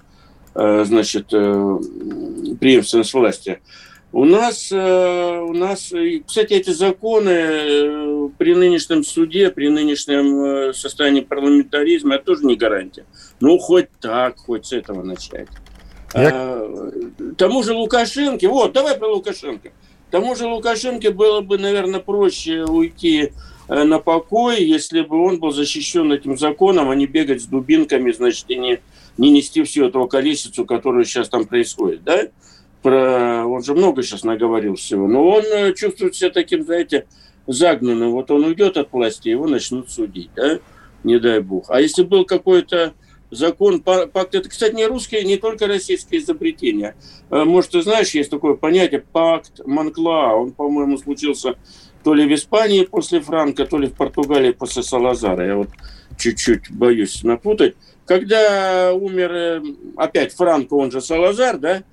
э, 0.55 0.83
значит, 0.85 1.27
преемственность 1.29 3.13
власти. 3.13 3.59
У 4.11 4.23
нас, 4.23 4.71
у 4.71 5.53
нас, 5.53 5.91
кстати, 6.25 6.53
эти 6.53 6.69
законы 6.69 8.29
при 8.37 8.55
нынешнем 8.55 9.03
суде, 9.03 9.51
при 9.51 9.67
нынешнем 9.67 10.73
состоянии 10.73 11.19
парламентаризма, 11.19 12.15
это 12.15 12.25
тоже 12.25 12.45
не 12.45 12.55
гарантия. 12.55 13.05
Ну, 13.41 13.57
хоть 13.57 13.89
так, 13.99 14.37
хоть 14.37 14.67
с 14.67 14.71
этого 14.71 15.03
начать. 15.03 15.49
Я... 16.15 16.29
А, 16.33 16.91
тому 17.37 17.61
же 17.63 17.73
Лукашенко, 17.73 18.47
вот, 18.47 18.73
давай 18.73 18.97
про 18.97 19.07
Лукашенко. 19.07 19.71
Тому 20.11 20.35
же 20.35 20.47
Лукашенко 20.47 21.11
было 21.11 21.41
бы, 21.41 21.57
наверное, 21.57 21.99
проще 21.99 22.63
уйти 22.63 23.33
э, 23.67 23.83
на 23.83 23.99
покой, 23.99 24.63
если 24.63 25.01
бы 25.01 25.21
он 25.21 25.39
был 25.39 25.51
защищен 25.51 26.11
этим 26.13 26.37
законом, 26.37 26.89
а 26.89 26.95
не 26.95 27.05
бегать 27.05 27.41
с 27.41 27.45
дубинками, 27.45 28.11
значит, 28.11 28.45
и 28.47 28.55
не, 28.55 28.79
не 29.17 29.31
нести 29.31 29.61
всю 29.63 29.87
эту 29.87 30.07
колесицу, 30.07 30.65
которая 30.65 31.03
сейчас 31.03 31.27
там 31.27 31.45
происходит, 31.45 32.03
да? 32.03 32.27
Про... 32.81 33.45
Он 33.45 33.61
же 33.61 33.73
много 33.73 34.03
сейчас 34.03 34.23
наговорил 34.23 34.75
всего. 34.75 35.07
Но 35.07 35.27
он 35.27 35.43
э, 35.43 35.73
чувствует 35.73 36.15
себя 36.15 36.29
таким, 36.29 36.63
знаете, 36.63 37.07
загнанным. 37.45 38.11
Вот 38.11 38.31
он 38.31 38.45
уйдет 38.45 38.77
от 38.77 38.93
власти, 38.93 39.29
его 39.29 39.47
начнут 39.47 39.91
судить, 39.91 40.29
да? 40.35 40.59
Не 41.03 41.19
дай 41.19 41.41
бог. 41.41 41.65
А 41.69 41.81
если 41.81 42.03
был 42.03 42.25
какой-то 42.25 42.93
закон, 43.35 43.81
пакт, 43.81 44.35
это, 44.35 44.49
кстати, 44.49 44.73
не 44.73 44.85
русское, 44.85 45.23
не 45.23 45.37
только 45.37 45.67
российское 45.67 46.17
изобретение. 46.17 46.95
Э, 47.29 47.43
может, 47.43 47.71
ты 47.71 47.81
знаешь, 47.81 48.11
есть 48.11 48.29
такое 48.29 48.55
понятие 48.55 49.03
пакт 49.11 49.61
Монкла. 49.65 50.33
Он, 50.35 50.51
по-моему, 50.51 50.97
случился 50.97 51.55
то 52.03 52.13
ли 52.13 52.25
в 52.25 52.33
Испании 52.33 52.85
после 52.85 53.19
Франка, 53.19 53.65
то 53.65 53.77
ли 53.77 53.87
в 53.87 53.93
Португалии 53.93 54.51
после 54.51 54.83
Салазара. 54.83 55.45
Я 55.45 55.55
вот 55.55 55.69
чуть-чуть 56.17 56.71
боюсь 56.71 57.23
напутать. 57.23 57.75
Когда 58.05 58.93
умер 58.93 59.31
э, 59.33 59.61
опять 59.97 60.33
Франко, 60.33 60.73
он 60.75 60.91
же 60.91 61.01
Салазар, 61.01 61.57
да, 61.57 61.83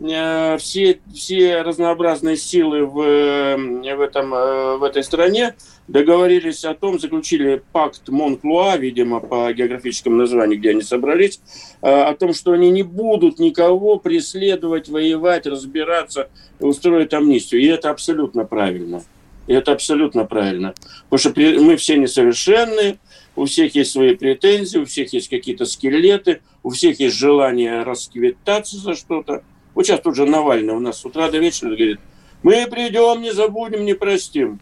э, 0.00 0.58
все, 0.58 1.00
все 1.14 1.62
разнообразные 1.62 2.36
силы 2.36 2.84
в, 2.86 2.94
в, 2.94 4.00
этом, 4.00 4.30
в 4.30 4.82
этой 4.82 5.04
стране 5.04 5.54
договорились 5.90 6.64
о 6.64 6.74
том, 6.74 7.00
заключили 7.00 7.62
пакт 7.72 8.08
Монклуа, 8.08 8.76
видимо, 8.76 9.20
по 9.20 9.52
географическому 9.52 10.16
названию, 10.16 10.58
где 10.58 10.70
они 10.70 10.82
собрались, 10.82 11.40
о 11.80 12.14
том, 12.14 12.32
что 12.32 12.52
они 12.52 12.70
не 12.70 12.84
будут 12.84 13.38
никого 13.38 13.98
преследовать, 13.98 14.88
воевать, 14.88 15.46
разбираться, 15.46 16.30
устроить 16.60 17.12
амнистию. 17.12 17.60
И 17.60 17.66
это 17.66 17.90
абсолютно 17.90 18.44
правильно. 18.44 19.02
И 19.48 19.52
это 19.52 19.72
абсолютно 19.72 20.24
правильно. 20.24 20.74
Потому 21.08 21.32
что 21.32 21.60
мы 21.60 21.76
все 21.76 21.96
несовершенны, 21.96 22.98
у 23.34 23.46
всех 23.46 23.74
есть 23.74 23.90
свои 23.90 24.14
претензии, 24.14 24.78
у 24.78 24.84
всех 24.84 25.12
есть 25.12 25.28
какие-то 25.28 25.64
скелеты, 25.64 26.40
у 26.62 26.70
всех 26.70 27.00
есть 27.00 27.16
желание 27.16 27.82
расквитаться 27.82 28.76
за 28.76 28.94
что-то. 28.94 29.42
Вот 29.74 29.86
сейчас 29.86 30.00
тут 30.00 30.14
же 30.14 30.24
Навальный 30.24 30.74
у 30.74 30.80
нас 30.80 31.00
с 31.00 31.04
утра 31.04 31.30
до 31.30 31.38
вечера 31.38 31.70
говорит, 31.70 31.98
мы 32.44 32.66
придем, 32.70 33.22
не 33.22 33.32
забудем, 33.32 33.84
не 33.84 33.94
простим. 33.94 34.60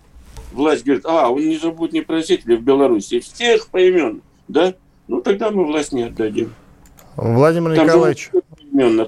Власть 0.52 0.84
говорит, 0.84 1.04
а, 1.06 1.30
он 1.30 1.48
не 1.48 1.58
забудет, 1.58 1.92
не 1.92 2.00
простить, 2.00 2.42
или 2.46 2.56
в 2.56 2.62
Беларуси. 2.62 3.20
Всех 3.20 3.68
поимен, 3.68 4.22
да? 4.48 4.74
Ну, 5.06 5.20
тогда 5.20 5.50
мы 5.50 5.64
власть 5.64 5.92
не 5.92 6.04
отдадим. 6.04 6.54
Владимир 7.16 7.74
Там 7.74 7.86
Николаевич. 7.86 8.30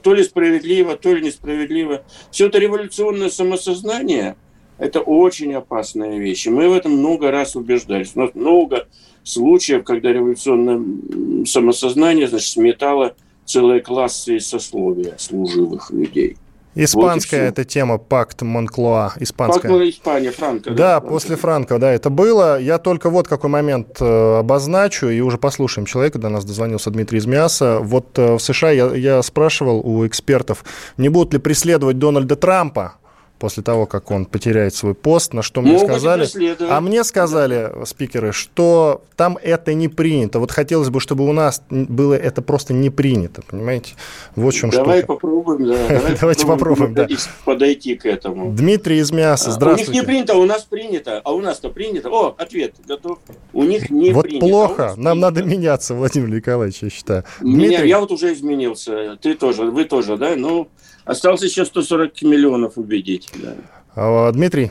То 0.02 0.14
ли 0.14 0.24
справедливо, 0.24 0.96
то 0.96 1.14
ли 1.14 1.22
несправедливо. 1.22 2.02
Все 2.30 2.46
это 2.46 2.58
революционное 2.58 3.28
самосознание– 3.28 4.36
это 4.78 5.00
очень 5.00 5.52
опасная 5.54 6.18
вещь. 6.18 6.46
И 6.46 6.50
мы 6.50 6.68
в 6.68 6.72
этом 6.72 6.92
много 6.92 7.30
раз 7.30 7.54
убеждались. 7.54 8.12
У 8.14 8.20
нас 8.20 8.34
много 8.34 8.88
случаев, 9.22 9.84
когда 9.84 10.10
революционное 10.10 11.44
самосознание 11.44 12.26
значит, 12.26 12.48
сметало 12.48 13.14
целые 13.44 13.80
классы 13.82 14.36
и 14.36 14.40
сословия 14.40 15.16
служивых 15.18 15.90
людей. 15.90 16.38
Испанская 16.74 17.46
вот 17.46 17.58
эта 17.58 17.64
тема, 17.64 17.98
пакт 17.98 18.42
Монклоа, 18.42 19.12
испанская. 19.18 19.70
Пакт 19.70 19.84
Испания, 19.84 20.30
Франко. 20.30 20.70
Да, 20.70 20.76
да 20.76 21.00
после 21.00 21.36
Франко, 21.36 21.78
да, 21.78 21.90
это 21.90 22.10
было. 22.10 22.60
Я 22.60 22.78
только 22.78 23.10
вот 23.10 23.26
какой 23.26 23.50
момент 23.50 24.00
э, 24.00 24.38
обозначу, 24.38 25.08
и 25.08 25.20
уже 25.20 25.36
послушаем 25.36 25.86
человека, 25.86 26.18
до 26.18 26.28
нас 26.28 26.44
дозвонился 26.44 26.90
Дмитрий 26.90 27.18
из 27.18 27.26
Мяса. 27.26 27.80
Вот 27.80 28.16
э, 28.18 28.34
в 28.34 28.38
США 28.38 28.70
я, 28.70 28.94
я 28.94 29.22
спрашивал 29.22 29.80
у 29.80 30.06
экспертов, 30.06 30.64
не 30.96 31.08
будут 31.08 31.32
ли 31.32 31.40
преследовать 31.40 31.98
Дональда 31.98 32.36
Трампа 32.36 32.99
после 33.40 33.62
того, 33.62 33.86
как 33.86 34.10
он 34.10 34.26
потеряет 34.26 34.74
свой 34.74 34.94
пост, 34.94 35.32
на 35.32 35.42
что 35.42 35.62
мне 35.62 35.72
Могут 35.72 35.88
сказали... 35.88 36.28
А 36.70 36.80
мне 36.80 37.02
сказали 37.02 37.72
спикеры, 37.86 38.32
что 38.32 39.02
там 39.16 39.38
это 39.42 39.72
не 39.72 39.88
принято. 39.88 40.38
Вот 40.38 40.52
хотелось 40.52 40.90
бы, 40.90 41.00
чтобы 41.00 41.26
у 41.26 41.32
нас 41.32 41.62
было 41.70 42.14
это 42.14 42.42
просто 42.42 42.74
не 42.74 42.90
принято, 42.90 43.42
понимаете? 43.42 43.94
Вот 44.36 44.54
в 44.54 44.56
чем 44.56 44.70
Давай 44.70 44.98
штука. 44.98 45.14
попробуем, 45.14 45.66
да. 45.66 45.88
Давай 45.88 46.16
Давайте 46.20 46.46
попробуем, 46.46 46.94
да. 46.94 47.08
Подойти 47.44 47.96
к 47.96 48.04
этому. 48.04 48.52
Дмитрий 48.52 48.98
из 48.98 49.10
Мяса, 49.10 49.50
здравствуйте. 49.52 49.90
У 49.90 49.94
них 49.94 50.02
не 50.02 50.06
принято, 50.06 50.36
у 50.36 50.44
нас 50.44 50.62
принято. 50.64 51.22
А 51.24 51.32
у 51.32 51.40
нас-то 51.40 51.70
принято. 51.70 52.10
О, 52.10 52.34
ответ 52.36 52.74
готов. 52.86 53.18
У 53.54 53.64
них 53.64 53.88
не 53.90 54.12
вот 54.12 54.24
принято. 54.24 54.46
Вот 54.46 54.52
а 54.52 54.66
плохо. 54.68 54.94
Нам 54.98 55.18
надо 55.18 55.42
меняться, 55.42 55.94
Владимир 55.94 56.28
Николаевич, 56.28 56.82
я 56.82 56.90
считаю. 56.90 57.24
Меня. 57.40 57.82
Я 57.84 58.00
вот 58.00 58.12
уже 58.12 58.34
изменился. 58.34 59.16
Ты 59.22 59.34
тоже, 59.34 59.62
вы 59.62 59.84
тоже, 59.84 60.18
да? 60.18 60.36
Ну, 60.36 60.68
Осталось 61.10 61.42
еще 61.42 61.64
140 61.64 62.22
миллионов 62.22 62.76
убедить. 62.76 63.29
Да. 63.34 63.54
А, 63.96 64.32
Дмитрий? 64.32 64.70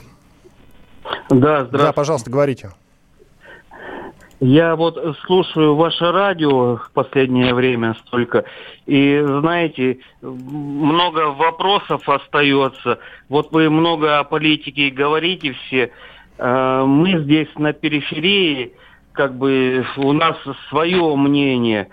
Да, 1.30 1.66
здравствуйте. 1.66 1.86
Да, 1.86 1.94
пожалуйста, 1.94 2.30
говорите. 2.30 2.72
Я 4.40 4.78
вот 4.78 5.18
слушаю 5.26 5.76
ваше 5.76 6.12
радио 6.12 6.78
в 6.78 6.92
последнее 6.94 7.54
время 7.54 7.96
столько, 8.06 8.46
и 8.86 9.22
знаете, 9.22 10.00
много 10.22 11.32
вопросов 11.32 12.08
остается. 12.08 13.00
Вот 13.28 13.52
вы 13.52 13.70
много 13.70 14.20
о 14.20 14.24
политике 14.24 14.92
говорите 14.92 15.52
все. 15.54 15.92
А, 16.38 16.86
мы 16.86 17.22
здесь 17.22 17.50
на 17.58 17.74
периферии, 17.74 18.72
как 19.12 19.36
бы 19.36 19.86
у 19.98 20.14
нас 20.14 20.38
свое 20.70 21.16
мнение. 21.18 21.90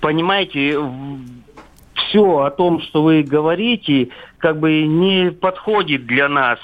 Понимаете, 0.00 0.78
все 2.08 2.38
о 2.40 2.50
том, 2.50 2.80
что 2.82 3.02
вы 3.02 3.22
говорите, 3.22 4.08
как 4.38 4.58
бы 4.58 4.82
не 4.82 5.30
подходит 5.30 6.06
для 6.06 6.28
нас. 6.28 6.58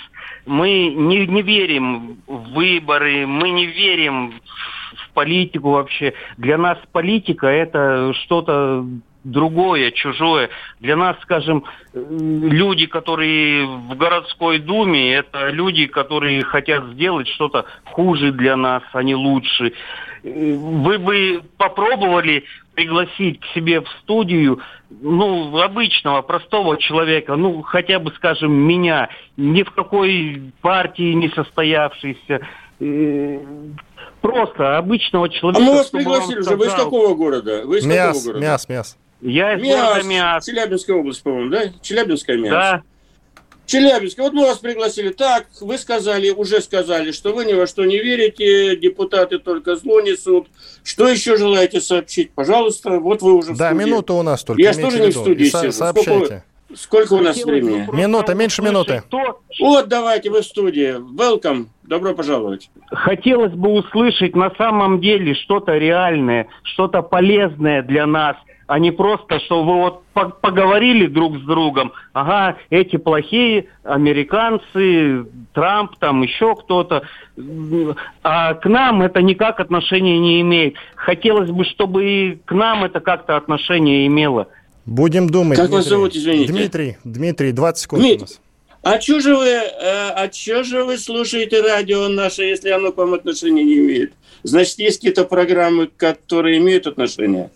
Мы 0.47 0.89
не, 0.89 1.26
не 1.26 1.43
верим 1.43 2.18
в 2.26 2.55
выборы, 2.55 3.26
мы 3.26 3.51
не 3.51 3.66
верим 3.66 4.41
в 4.97 5.14
политику 5.14 5.70
вообще. 5.70 6.14
Для 6.36 6.59
нас 6.59 6.78
политика 6.93 7.47
это 7.47 8.12
что-то 8.22 8.84
другое, 9.24 9.91
чужое. 9.91 10.49
Для 10.80 10.97
нас, 10.97 11.16
скажем, 11.22 11.64
люди, 11.93 12.86
которые 12.86 13.66
в 13.66 13.97
городской 13.97 14.59
думе, 14.59 15.14
это 15.14 15.51
люди, 15.51 15.86
которые 15.86 16.43
хотят 16.45 16.84
сделать 16.93 17.28
что-то 17.28 17.66
хуже 17.84 18.32
для 18.32 18.57
нас, 18.57 18.82
а 18.93 19.03
не 19.03 19.14
лучше. 19.14 19.72
Вы 20.22 20.99
бы 20.99 21.43
попробовали 21.57 22.45
пригласить 22.78 23.40
к 23.40 23.44
себе 23.56 23.80
в 23.80 23.88
студию, 24.02 24.60
ну, 24.88 25.58
обычного, 25.58 26.22
простого 26.22 26.76
человека, 26.78 27.34
ну, 27.34 27.60
хотя 27.62 27.98
бы, 27.98 28.12
скажем, 28.12 28.52
меня, 28.52 29.08
ни 29.36 29.64
в 29.64 29.72
какой 29.72 30.52
партии 30.62 31.12
не 31.12 31.28
состоявшийся, 31.30 32.46
э, 32.78 33.40
просто 34.20 34.78
обычного 34.78 35.28
человека. 35.28 35.60
А 35.60 35.66
мы 35.66 35.74
вас 35.78 35.88
пригласили 35.88 36.38
уже, 36.38 36.54
вы 36.54 36.66
из 36.66 36.74
какого 36.74 37.16
города? 37.16 37.62
Вы 37.64 37.78
из 37.78 37.84
мяс, 37.84 38.16
какого 38.16 38.24
города? 38.26 38.46
Мяс, 38.46 38.68
мяс. 38.68 38.96
Я 39.22 39.54
из 39.54 39.62
Мяс, 39.62 39.88
города 39.88 40.06
Мяс. 40.06 40.46
Челябинская 40.46 40.96
область, 40.96 41.22
по-моему, 41.24 41.50
да? 41.50 41.62
Челябинская 41.82 42.36
Мяс. 42.36 42.50
Да. 42.50 42.82
Челябинск. 43.68 44.18
Вот 44.18 44.32
мы 44.32 44.46
вас 44.46 44.58
пригласили. 44.58 45.10
Так, 45.10 45.46
вы 45.60 45.76
сказали, 45.76 46.30
уже 46.30 46.62
сказали, 46.62 47.12
что 47.12 47.34
вы 47.34 47.44
ни 47.44 47.52
во 47.52 47.66
что 47.66 47.84
не 47.84 47.98
верите, 47.98 48.76
депутаты 48.76 49.38
только 49.38 49.76
зло 49.76 50.00
несут. 50.00 50.48
Что 50.82 51.06
еще 51.06 51.36
желаете 51.36 51.82
сообщить? 51.82 52.30
Пожалуйста, 52.30 52.98
вот 52.98 53.20
вы 53.20 53.34
уже 53.34 53.52
в 53.52 53.58
Да, 53.58 53.68
студии. 53.68 53.84
минута 53.84 54.14
у 54.14 54.22
нас 54.22 54.42
только. 54.42 54.62
Я 54.62 54.72
же 54.72 54.80
тоже 54.80 55.00
не 55.00 55.10
в 55.10 55.16
студии 55.16 55.44
сижу. 55.44 55.70
Сообщайте. 55.72 56.44
Сколько, 56.74 56.76
сколько 56.76 57.12
у 57.12 57.20
нас 57.20 57.44
времени? 57.44 57.86
Минута, 57.92 58.34
меньше 58.34 58.62
минуты. 58.62 59.02
Вот, 59.60 59.88
давайте, 59.88 60.30
вы 60.30 60.40
в 60.40 60.46
студии. 60.46 60.96
Welcome. 61.14 61.66
Добро 61.82 62.14
пожаловать. 62.14 62.70
Хотелось 62.90 63.52
бы 63.52 63.70
услышать 63.72 64.34
на 64.34 64.50
самом 64.56 65.02
деле 65.02 65.34
что-то 65.34 65.72
реальное, 65.76 66.48
что-то 66.62 67.02
полезное 67.02 67.82
для 67.82 68.06
нас– 68.06 68.36
а 68.68 68.78
не 68.78 68.90
просто, 68.90 69.40
что 69.40 69.64
вы 69.64 69.74
вот 69.76 70.02
поговорили 70.42 71.06
друг 71.06 71.38
с 71.38 71.40
другом, 71.40 71.92
ага, 72.12 72.58
эти 72.68 72.96
плохие 72.96 73.66
американцы, 73.82 75.24
Трамп, 75.54 75.96
там 75.98 76.22
еще 76.22 76.54
кто-то, 76.54 77.02
а 78.22 78.54
к 78.54 78.68
нам 78.68 79.00
это 79.00 79.22
никак 79.22 79.58
отношения 79.58 80.18
не 80.18 80.42
имеет. 80.42 80.74
Хотелось 80.96 81.50
бы, 81.50 81.64
чтобы 81.64 82.04
и 82.04 82.34
к 82.44 82.52
нам 82.52 82.84
это 82.84 83.00
как-то 83.00 83.36
отношение 83.36 84.06
имело. 84.06 84.48
Будем 84.84 85.30
думать. 85.30 85.56
Как 85.56 85.68
Дмитрий. 85.68 85.76
вас 85.76 85.88
зовут, 85.88 86.14
извините? 86.14 86.52
Дмитрий, 86.52 86.96
Дмитрий, 87.04 87.52
20 87.52 87.82
секунд 87.82 88.02
Дмитрий. 88.02 88.18
у 88.18 88.20
нас. 88.22 88.40
А 88.82 89.00
что 89.00 89.20
же 89.20 89.34
вы, 89.34 89.46
э, 89.46 89.70
а 89.80 90.28
чё 90.28 90.62
же 90.62 90.84
вы 90.84 90.98
слушаете 90.98 91.62
радио 91.62 92.06
наше, 92.08 92.42
если 92.42 92.68
оно 92.68 92.92
к 92.92 92.98
вам 92.98 93.14
отношения 93.14 93.64
не 93.64 93.78
имеет? 93.78 94.12
Значит, 94.42 94.78
есть 94.78 94.98
какие-то 94.98 95.24
программы, 95.24 95.88
которые 95.96 96.58
имеют 96.58 96.86
отношение? 96.86 97.50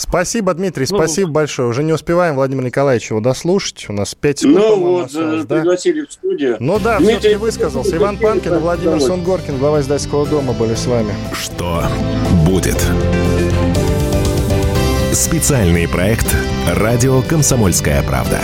Спасибо, 0.00 0.54
Дмитрий, 0.54 0.86
ну, 0.88 0.96
спасибо 0.96 1.30
большое. 1.30 1.68
Уже 1.68 1.82
не 1.82 1.92
успеваем 1.92 2.34
Владимир 2.34 2.64
Николаевич 2.64 3.10
его 3.10 3.20
дослушать. 3.20 3.84
У 3.90 3.92
нас 3.92 4.14
5 4.14 4.38
секунд, 4.38 4.56
Ну 4.56 4.76
вот, 4.80 5.06
осталось, 5.06 5.44
да? 5.44 5.56
пригласили 5.56 6.06
в 6.06 6.10
студию. 6.10 6.56
Ну 6.58 6.78
да, 6.78 6.96
Дмитрий, 6.96 7.18
все-таки 7.18 7.36
высказался. 7.36 7.96
Иван 7.98 8.16
Панкин 8.16 8.54
и 8.54 8.58
Владимир 8.58 8.98
Сунгоркин, 8.98 9.58
глава 9.58 9.80
издательского 9.80 10.26
дома, 10.26 10.54
были 10.54 10.74
с 10.74 10.86
вами. 10.86 11.12
Что 11.34 11.84
будет? 12.46 12.82
Специальный 15.12 15.86
проект 15.86 16.34
«Радио 16.66 17.20
Комсомольская 17.20 18.02
правда». 18.02 18.40